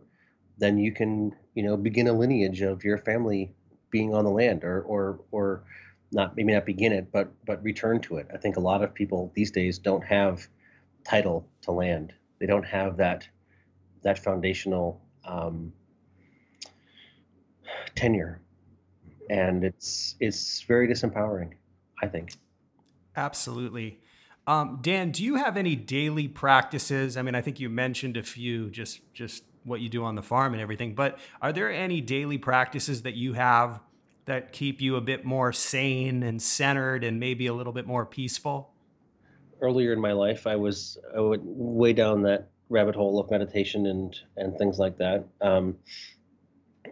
then 0.57 0.77
you 0.77 0.91
can, 0.91 1.35
you 1.53 1.63
know, 1.63 1.77
begin 1.77 2.07
a 2.07 2.13
lineage 2.13 2.61
of 2.61 2.83
your 2.83 2.97
family 2.97 3.53
being 3.91 4.13
on 4.13 4.23
the 4.23 4.31
land 4.31 4.63
or, 4.63 4.81
or, 4.81 5.19
or, 5.31 5.63
not 6.11 6.35
maybe 6.35 6.53
not 6.53 6.65
begin 6.65 6.91
it, 6.91 7.11
but 7.11 7.31
but 7.45 7.61
return 7.63 7.99
to 8.01 8.17
it. 8.17 8.27
I 8.33 8.37
think 8.37 8.57
a 8.57 8.59
lot 8.59 8.83
of 8.83 8.93
people 8.93 9.31
these 9.35 9.51
days 9.51 9.77
don't 9.77 10.03
have 10.03 10.47
title 11.03 11.47
to 11.61 11.71
land. 11.71 12.13
They 12.39 12.45
don't 12.45 12.65
have 12.65 12.97
that 12.97 13.27
that 14.01 14.17
foundational 14.17 15.01
um, 15.25 15.73
tenure, 17.95 18.41
and 19.29 19.63
it's 19.63 20.15
it's 20.19 20.61
very 20.63 20.87
disempowering. 20.87 21.53
I 22.01 22.07
think. 22.07 22.33
Absolutely. 23.15 23.99
Um, 24.49 24.79
Dan, 24.81 25.11
do 25.11 25.23
you 25.23 25.35
have 25.35 25.57
any 25.57 25.75
daily 25.75 26.27
practices? 26.27 27.17
I 27.17 27.21
mean, 27.21 27.35
I 27.35 27.41
think 27.41 27.59
you 27.59 27.69
mentioned 27.69 28.17
a 28.17 28.23
few, 28.23 28.71
just 28.71 28.99
just 29.13 29.43
what 29.63 29.79
you 29.79 29.89
do 29.89 30.03
on 30.03 30.15
the 30.15 30.23
farm 30.23 30.53
and 30.53 30.61
everything. 30.61 30.95
But 30.95 31.19
are 31.39 31.53
there 31.53 31.71
any 31.71 32.01
daily 32.01 32.39
practices 32.39 33.03
that 33.03 33.13
you 33.13 33.33
have 33.33 33.79
that 34.25 34.51
keep 34.51 34.81
you 34.81 34.95
a 34.95 35.01
bit 35.01 35.23
more 35.23 35.53
sane 35.53 36.23
and 36.23 36.41
centered 36.41 37.03
and 37.03 37.19
maybe 37.19 37.45
a 37.45 37.53
little 37.53 37.73
bit 37.73 37.85
more 37.85 38.07
peaceful? 38.07 38.71
Earlier 39.61 39.93
in 39.93 39.99
my 39.99 40.13
life, 40.13 40.47
I 40.47 40.55
was 40.55 40.97
I 41.15 41.19
went 41.19 41.43
way 41.45 41.93
down 41.93 42.23
that 42.23 42.49
rabbit 42.69 42.95
hole 42.95 43.19
of 43.19 43.29
meditation 43.29 43.85
and 43.85 44.19
and 44.35 44.57
things 44.57 44.79
like 44.79 44.97
that. 44.97 45.27
Um, 45.41 45.77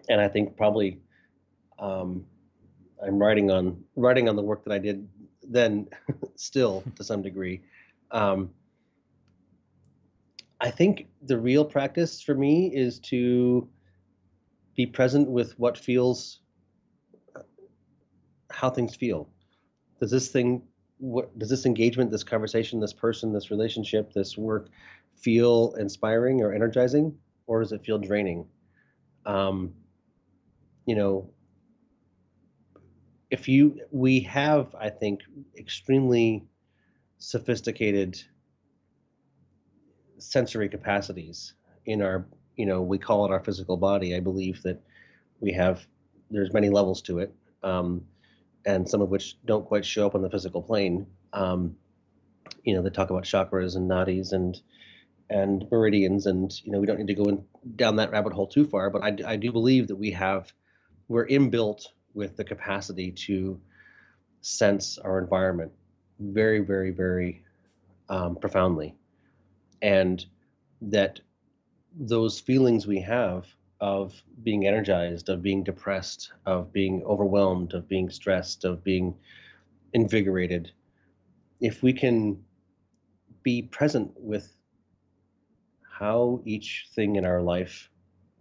and 0.10 0.22
I 0.22 0.28
think 0.28 0.58
probably 0.58 1.00
um, 1.80 2.24
I'm 3.04 3.18
writing 3.18 3.50
on 3.50 3.84
writing 3.96 4.30
on 4.30 4.36
the 4.36 4.44
work 4.44 4.64
that 4.66 4.74
I 4.74 4.78
did 4.78 5.08
then, 5.50 5.88
still 6.36 6.84
to 6.96 7.04
some 7.04 7.22
degree. 7.22 7.62
Um, 8.12 8.52
I 10.60 10.72
think 10.72 11.08
the 11.22 11.38
real 11.38 11.64
practice 11.64 12.22
for 12.22 12.34
me 12.34 12.74
is 12.74 13.00
to 13.00 13.68
be 14.76 14.86
present 14.86 15.30
with 15.30 15.58
what 15.60 15.78
feels, 15.78 16.40
how 18.50 18.70
things 18.70 18.96
feel. 18.96 19.30
Does 20.00 20.12
this 20.12 20.30
thing, 20.30 20.64
what 21.00 21.38
does 21.38 21.50
this 21.50 21.66
engagement, 21.66 22.12
this 22.12 22.24
conversation, 22.24 22.80
this 22.80 22.94
person, 22.94 23.34
this 23.34 23.52
relationship, 23.52 24.14
this 24.14 24.38
work 24.38 24.70
feel 25.16 25.76
inspiring 25.80 26.42
or 26.42 26.54
energizing, 26.54 27.16
or 27.46 27.62
does 27.62 27.72
it 27.72 27.84
feel 27.84 27.98
draining? 27.98 28.46
Um, 29.26 29.74
you 30.86 30.96
know, 30.96 31.30
if 33.30 33.48
you, 33.48 33.82
we 33.92 34.22
have, 34.22 34.74
I 34.80 34.90
think, 34.90 35.22
extremely 35.58 36.46
sophisticated 37.18 38.22
sensory 40.20 40.70
capacities 40.70 41.54
in 41.86 42.02
our 42.02 42.26
you 42.56 42.66
know 42.66 42.82
we 42.82 42.98
call 42.98 43.26
it 43.26 43.32
our 43.32 43.40
physical 43.40 43.78
body. 43.78 44.16
I 44.16 44.20
believe 44.20 44.62
that 44.64 44.82
we 45.40 45.54
have 45.54 45.86
there's 46.30 46.54
many 46.54 46.70
levels 46.70 47.02
to 47.04 47.20
it 47.20 47.34
um, 47.64 48.06
and 48.66 48.88
some 48.88 49.02
of 49.02 49.10
which 49.10 49.38
don't 49.46 49.66
quite 49.66 49.86
show 49.86 50.06
up 50.06 50.16
on 50.16 50.22
the 50.22 50.30
physical 50.30 50.62
plane. 50.62 51.08
Um, 51.34 51.76
you 52.64 52.76
know 52.76 52.82
they 52.82 52.90
talk 52.90 53.10
about 53.10 53.24
chakras 53.24 53.76
and 53.76 53.90
nadis 53.90 54.32
and 54.32 54.60
and 55.30 55.66
meridians 55.72 56.26
and 56.26 56.52
you 56.64 56.72
know 56.72 56.80
we 56.80 56.88
don't 56.88 56.98
need 56.98 57.08
to 57.08 57.14
go 57.14 57.26
in, 57.26 57.44
down 57.76 57.98
that 57.98 58.12
rabbit 58.12 58.34
hole 58.34 58.48
too 58.48 58.66
far 58.66 58.90
but 58.90 59.04
I, 59.04 59.16
I 59.34 59.36
do 59.36 59.52
believe 59.52 59.90
that 59.90 59.98
we 59.98 60.12
have 60.12 60.52
we're 61.10 61.28
inbuilt 61.28 61.88
with 62.18 62.36
the 62.36 62.44
capacity 62.44 63.12
to 63.12 63.60
sense 64.42 64.98
our 64.98 65.20
environment 65.20 65.72
very 66.20 66.60
very 66.60 66.92
very 66.92 67.44
um, 68.10 68.36
profoundly. 68.36 68.96
And 69.82 70.26
that 70.82 71.20
those 72.00 72.40
feelings 72.40 72.88
we 72.88 73.02
have 73.02 73.46
of 73.80 74.14
being 74.44 74.68
energized, 74.68 75.30
of 75.30 75.42
being 75.42 75.64
depressed, 75.64 76.32
of 76.46 76.72
being 76.74 77.04
overwhelmed, 77.04 77.74
of 77.74 77.88
being 77.88 78.10
stressed, 78.10 78.66
of 78.66 78.84
being 78.84 79.16
invigorated, 79.94 80.72
if 81.60 81.84
we 81.84 81.94
can 81.94 82.44
be 83.44 83.62
present 83.62 84.12
with 84.16 84.56
how 85.82 86.42
each 86.46 86.88
thing 86.94 87.16
in 87.16 87.26
our 87.26 87.42
life 87.42 87.90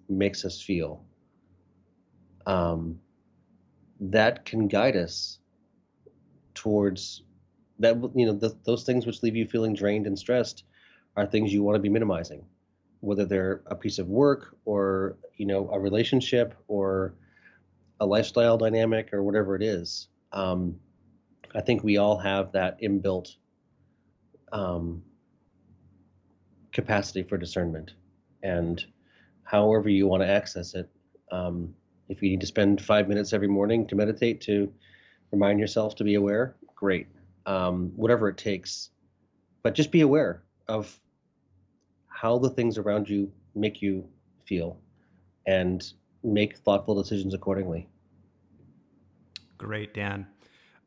makes 0.09 0.45
us 0.45 0.61
feel, 0.61 1.05
um, 2.47 2.99
that 4.01 4.45
can 4.45 4.69
guide 4.69 4.97
us 4.97 5.39
towards 6.55 7.23
that. 7.79 7.97
You 8.15 8.27
know, 8.27 8.33
the, 8.33 8.57
those 8.65 8.85
things 8.85 9.07
which 9.07 9.23
leave 9.23 9.37
you 9.37 9.47
feeling 9.47 9.75
drained 9.75 10.07
and 10.07 10.19
stressed 10.19 10.65
are 11.17 11.27
things 11.27 11.53
you 11.53 11.63
want 11.63 11.77
to 11.77 11.83
be 11.83 11.89
minimizing, 11.89 12.45
whether 13.01 13.25
they're 13.25 13.63
a 13.67 13.75
piece 13.75 13.99
of 13.99 14.09
work 14.09 14.57
or 14.65 15.17
you 15.37 15.47
know 15.47 15.71
a 15.71 15.79
relationship 15.79 16.55
or 16.69 17.15
a 18.01 18.07
lifestyle 18.07 18.59
dynamic 18.59 19.13
or 19.13 19.23
whatever 19.23 19.57
it 19.57 19.63
is. 19.63 20.09
Um, 20.33 20.81
I 21.55 21.63
think 21.63 21.83
we 21.83 21.97
all 21.97 22.19
have 22.19 22.53
that 22.53 22.81
inbuilt 22.83 23.37
um, 24.53 25.03
capacity 26.73 27.23
for 27.23 27.39
discernment, 27.39 27.93
and 28.43 28.85
however 29.43 29.89
you 29.89 30.07
want 30.07 30.23
to 30.23 30.29
access 30.29 30.75
it. 30.75 30.91
Um, 31.33 31.75
if 32.09 32.23
you 32.23 32.31
need 32.31 32.41
to 32.41 32.47
spend 32.47 32.81
five 32.81 33.09
minutes 33.09 33.33
every 33.33 33.49
morning 33.49 33.87
to 33.89 33.97
meditate 33.97 34.41
to 34.43 34.73
remind 35.33 35.59
yourself 35.59 35.95
to 35.97 36.05
be 36.05 36.15
aware, 36.15 36.57
great. 36.75 37.09
Um, 37.47 37.93
whatever 37.95 38.29
it 38.29 38.37
takes, 38.37 38.91
but 39.63 39.75
just 39.75 39.93
be 39.93 40.01
aware 40.01 40.43
of 40.69 40.99
how 42.09 42.39
the 42.39 42.51
things 42.51 42.79
around 42.79 43.09
you 43.09 43.31
make 43.55 43.81
you 43.83 44.09
feel 44.45 44.79
and 45.47 45.93
make 46.25 46.57
thoughtful 46.59 47.01
decisions 47.01 47.35
accordingly. 47.35 47.89
Great, 49.59 49.95
Dan. 49.95 50.27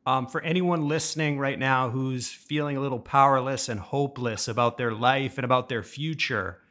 Um, 0.05 0.27
for 0.27 0.41
anyone 0.41 0.87
listening 0.87 1.37
right 1.37 1.59
now 1.59 1.89
who's 1.89 2.29
feeling 2.29 2.77
a 2.77 2.81
little 2.81 2.99
powerless 2.99 3.69
and 3.69 3.79
hopeless 3.79 4.47
about 4.47 4.77
their 4.77 4.91
life 4.91 5.37
and 5.37 5.45
about 5.45 5.69
their 5.69 5.83
future, 5.83 6.61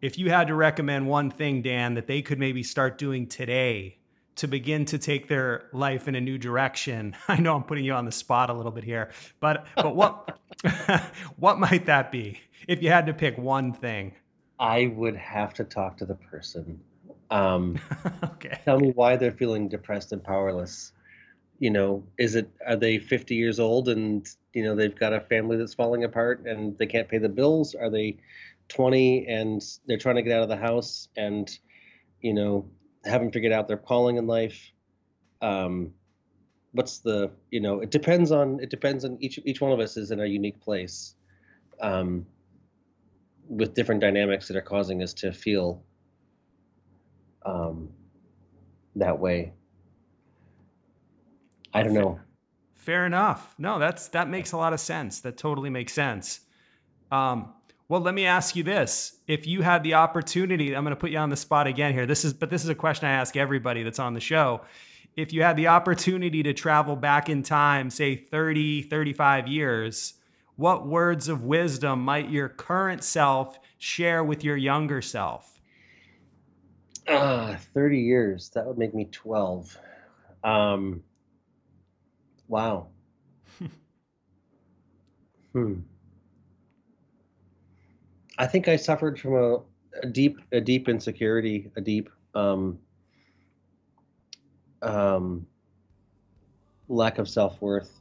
if 0.00 0.18
you 0.18 0.30
had 0.30 0.48
to 0.48 0.54
recommend 0.54 1.06
one 1.08 1.30
thing, 1.30 1.62
Dan, 1.62 1.94
that 1.94 2.06
they 2.06 2.22
could 2.22 2.38
maybe 2.38 2.62
start 2.62 2.98
doing 2.98 3.26
today 3.26 3.98
to 4.36 4.48
begin 4.48 4.84
to 4.86 4.98
take 4.98 5.28
their 5.28 5.68
life 5.72 6.08
in 6.08 6.14
a 6.14 6.20
new 6.20 6.38
direction, 6.38 7.14
I 7.28 7.40
know 7.40 7.54
I'm 7.56 7.64
putting 7.64 7.84
you 7.84 7.92
on 7.92 8.04
the 8.04 8.12
spot 8.12 8.50
a 8.50 8.54
little 8.54 8.72
bit 8.72 8.84
here, 8.84 9.10
but 9.40 9.66
but 9.76 9.94
what 9.94 10.38
what 11.36 11.58
might 11.58 11.86
that 11.86 12.10
be? 12.10 12.40
if 12.68 12.82
you 12.82 12.88
had 12.88 13.06
to 13.06 13.12
pick 13.12 13.36
one 13.36 13.72
thing? 13.72 14.12
I 14.58 14.92
would 14.94 15.16
have 15.16 15.54
to 15.54 15.64
talk 15.64 15.96
to 15.98 16.06
the 16.06 16.14
person. 16.14 16.80
Um, 17.30 17.80
okay. 18.24 18.60
Tell 18.64 18.78
me 18.78 18.92
why 18.94 19.16
they're 19.16 19.32
feeling 19.32 19.68
depressed 19.68 20.12
and 20.12 20.22
powerless. 20.22 20.92
You 21.58 21.70
know, 21.70 22.04
is 22.18 22.36
it 22.36 22.48
are 22.66 22.76
they 22.76 22.98
50 22.98 23.34
years 23.34 23.60
old 23.60 23.88
and 23.88 24.26
you 24.54 24.62
know 24.62 24.74
they've 24.74 24.94
got 24.94 25.12
a 25.12 25.20
family 25.20 25.56
that's 25.56 25.74
falling 25.74 26.04
apart 26.04 26.46
and 26.46 26.76
they 26.78 26.86
can't 26.86 27.08
pay 27.08 27.18
the 27.18 27.28
bills? 27.28 27.74
Are 27.74 27.90
they 27.90 28.18
20 28.70 29.26
and 29.26 29.62
they're 29.86 29.98
trying 29.98 30.16
to 30.16 30.22
get 30.22 30.32
out 30.32 30.42
of 30.42 30.48
the 30.48 30.56
house 30.56 31.08
and 31.16 31.58
you 32.20 32.32
know 32.32 32.68
haven't 33.04 33.32
figured 33.32 33.52
out 33.52 33.68
their 33.68 33.76
calling 33.76 34.16
in 34.16 34.26
life? 34.26 34.72
Um, 35.42 35.92
what's 36.72 36.98
the 36.98 37.30
you 37.50 37.60
know 37.60 37.80
it 37.80 37.90
depends 37.90 38.32
on 38.32 38.60
it 38.60 38.70
depends 38.70 39.04
on 39.04 39.18
each 39.20 39.38
each 39.44 39.60
one 39.60 39.72
of 39.72 39.80
us 39.80 39.96
is 39.96 40.10
in 40.10 40.20
a 40.20 40.26
unique 40.26 40.60
place. 40.60 41.14
Um, 41.80 42.26
with 43.48 43.74
different 43.74 44.00
dynamics 44.00 44.46
that 44.48 44.56
are 44.56 44.62
causing 44.62 45.02
us 45.02 45.12
to 45.12 45.32
feel 45.32 45.82
um, 47.44 47.90
that 48.96 49.18
way. 49.18 49.52
I 51.74 51.82
don't 51.82 51.94
know. 51.94 52.20
Fair 52.74 53.06
enough. 53.06 53.54
No, 53.58 53.78
that's 53.78 54.08
that 54.08 54.28
makes 54.28 54.52
a 54.52 54.56
lot 54.56 54.72
of 54.72 54.80
sense. 54.80 55.20
That 55.20 55.36
totally 55.36 55.68
makes 55.68 55.92
sense. 55.92 56.40
Um, 57.12 57.52
well, 57.90 58.00
let 58.00 58.14
me 58.14 58.24
ask 58.24 58.54
you 58.54 58.62
this: 58.62 59.18
If 59.26 59.48
you 59.48 59.62
had 59.62 59.82
the 59.82 59.94
opportunity, 59.94 60.76
I'm 60.76 60.84
going 60.84 60.94
to 60.94 61.00
put 61.00 61.10
you 61.10 61.18
on 61.18 61.28
the 61.28 61.36
spot 61.36 61.66
again 61.66 61.92
here. 61.92 62.06
This 62.06 62.24
is, 62.24 62.32
but 62.32 62.48
this 62.48 62.62
is 62.62 62.68
a 62.68 62.74
question 62.74 63.08
I 63.08 63.14
ask 63.14 63.36
everybody 63.36 63.82
that's 63.82 63.98
on 63.98 64.14
the 64.14 64.20
show. 64.20 64.60
If 65.16 65.32
you 65.32 65.42
had 65.42 65.56
the 65.56 65.66
opportunity 65.66 66.44
to 66.44 66.52
travel 66.52 66.94
back 66.94 67.28
in 67.28 67.42
time, 67.42 67.90
say 67.90 68.14
30, 68.14 68.82
35 68.82 69.48
years, 69.48 70.14
what 70.54 70.86
words 70.86 71.28
of 71.28 71.42
wisdom 71.42 72.04
might 72.04 72.30
your 72.30 72.48
current 72.48 73.02
self 73.02 73.58
share 73.78 74.22
with 74.22 74.44
your 74.44 74.56
younger 74.56 75.02
self? 75.02 75.60
Uh, 77.08 77.56
30 77.74 77.98
years. 77.98 78.50
That 78.50 78.66
would 78.66 78.78
make 78.78 78.94
me 78.94 79.06
12. 79.10 79.76
Um, 80.44 81.02
wow. 82.46 82.86
hmm. 85.52 85.80
I 88.40 88.46
think 88.46 88.68
I 88.68 88.76
suffered 88.76 89.20
from 89.20 89.34
a, 89.34 89.58
a 90.02 90.06
deep, 90.06 90.38
a 90.50 90.62
deep 90.62 90.88
insecurity, 90.88 91.70
a 91.76 91.80
deep 91.82 92.08
um, 92.34 92.78
um, 94.80 95.46
lack 96.88 97.18
of 97.18 97.28
self 97.28 97.60
worth. 97.60 98.00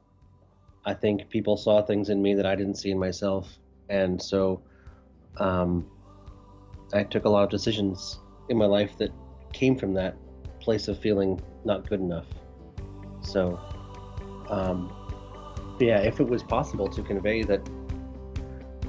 I 0.86 0.94
think 0.94 1.30
people 1.30 1.58
saw 1.58 1.82
things 1.82 2.10
in 2.10 2.22
me 2.22 2.36
that 2.36 2.46
I 2.46 2.56
didn't 2.56 2.76
see 2.76 2.90
in 2.90 2.98
myself, 2.98 3.60
and 3.90 4.22
so 4.22 4.62
um, 5.42 5.86
I 6.94 7.04
took 7.04 7.26
a 7.26 7.30
lot 7.30 7.44
of 7.44 7.50
decisions 7.50 8.22
in 8.48 8.58
my 8.58 8.66
life 8.66 8.98
that 9.00 9.12
came 9.52 9.76
from 9.76 9.94
that 9.96 10.16
place 10.62 10.88
of 10.88 10.98
feeling 11.00 11.42
not 11.66 11.90
good 11.90 12.00
enough. 12.00 12.28
So 13.20 13.60
um, 14.48 14.90
yeah, 15.82 16.00
if 16.00 16.22
it 16.22 16.30
was 16.30 16.44
possible 16.44 16.88
to 16.88 17.04
convey 17.04 17.44
that 17.44 17.60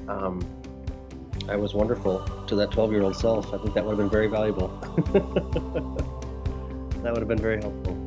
um, 0.07 0.60
I 1.51 1.57
was 1.57 1.73
wonderful 1.73 2.25
to 2.47 2.55
that 2.55 2.71
12 2.71 2.93
year 2.93 3.01
old 3.01 3.15
self, 3.15 3.53
I 3.53 3.57
think 3.57 3.73
that 3.75 3.83
would 3.83 3.91
have 3.91 3.97
been 3.97 4.09
very 4.09 4.27
valuable. 4.27 4.69
that 7.03 7.11
would 7.11 7.19
have 7.19 7.27
been 7.27 7.37
very 7.37 7.61
helpful. 7.61 7.97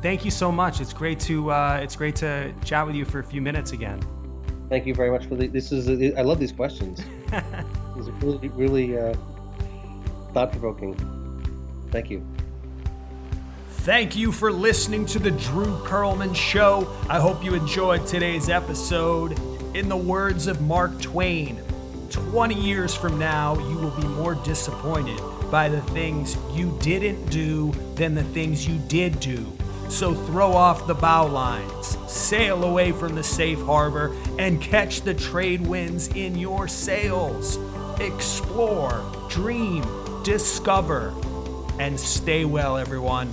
Thank 0.00 0.24
you 0.24 0.30
so 0.30 0.50
much. 0.50 0.80
It's 0.80 0.94
great 0.94 1.20
to 1.20 1.50
uh, 1.50 1.80
it's 1.82 1.96
great 1.96 2.16
to 2.16 2.54
chat 2.64 2.86
with 2.86 2.96
you 2.96 3.04
for 3.04 3.18
a 3.18 3.24
few 3.24 3.42
minutes 3.42 3.72
again. 3.72 4.00
Thank 4.70 4.86
you 4.86 4.94
very 4.94 5.10
much 5.10 5.26
for 5.26 5.34
the, 5.36 5.48
this. 5.48 5.70
Is 5.70 6.14
I 6.16 6.22
love 6.22 6.38
these 6.38 6.52
questions. 6.52 7.02
these 7.96 8.08
are 8.08 8.12
really 8.22 8.48
really 8.48 8.98
uh, 8.98 9.14
thought 10.32 10.50
provoking. 10.50 10.94
Thank 11.90 12.10
you. 12.10 12.24
Thank 13.68 14.16
you 14.16 14.32
for 14.32 14.50
listening 14.50 15.04
to 15.06 15.18
the 15.18 15.30
Drew 15.30 15.76
Perlman 15.84 16.34
Show. 16.34 16.88
I 17.08 17.20
hope 17.20 17.44
you 17.44 17.54
enjoyed 17.54 18.06
today's 18.06 18.48
episode. 18.48 19.38
In 19.74 19.90
the 19.90 19.96
words 19.96 20.46
of 20.46 20.62
Mark 20.62 20.98
Twain, 21.02 21.60
20 22.10 22.54
years 22.54 22.94
from 22.94 23.18
now, 23.18 23.58
you 23.58 23.78
will 23.78 23.90
be 23.90 24.06
more 24.06 24.34
disappointed 24.34 25.20
by 25.50 25.68
the 25.68 25.80
things 25.82 26.36
you 26.52 26.76
didn't 26.80 27.30
do 27.30 27.72
than 27.94 28.14
the 28.14 28.24
things 28.24 28.66
you 28.66 28.78
did 28.88 29.18
do. 29.20 29.46
So 29.88 30.14
throw 30.14 30.52
off 30.52 30.86
the 30.86 30.94
bow 30.94 31.26
lines, 31.26 31.96
sail 32.10 32.64
away 32.64 32.92
from 32.92 33.14
the 33.14 33.22
safe 33.22 33.60
harbor, 33.62 34.16
and 34.38 34.60
catch 34.60 35.02
the 35.02 35.14
trade 35.14 35.64
winds 35.66 36.08
in 36.08 36.36
your 36.36 36.66
sails. 36.66 37.58
Explore, 38.00 39.04
dream, 39.28 39.84
discover, 40.24 41.14
and 41.78 41.98
stay 41.98 42.44
well, 42.44 42.76
everyone. 42.76 43.30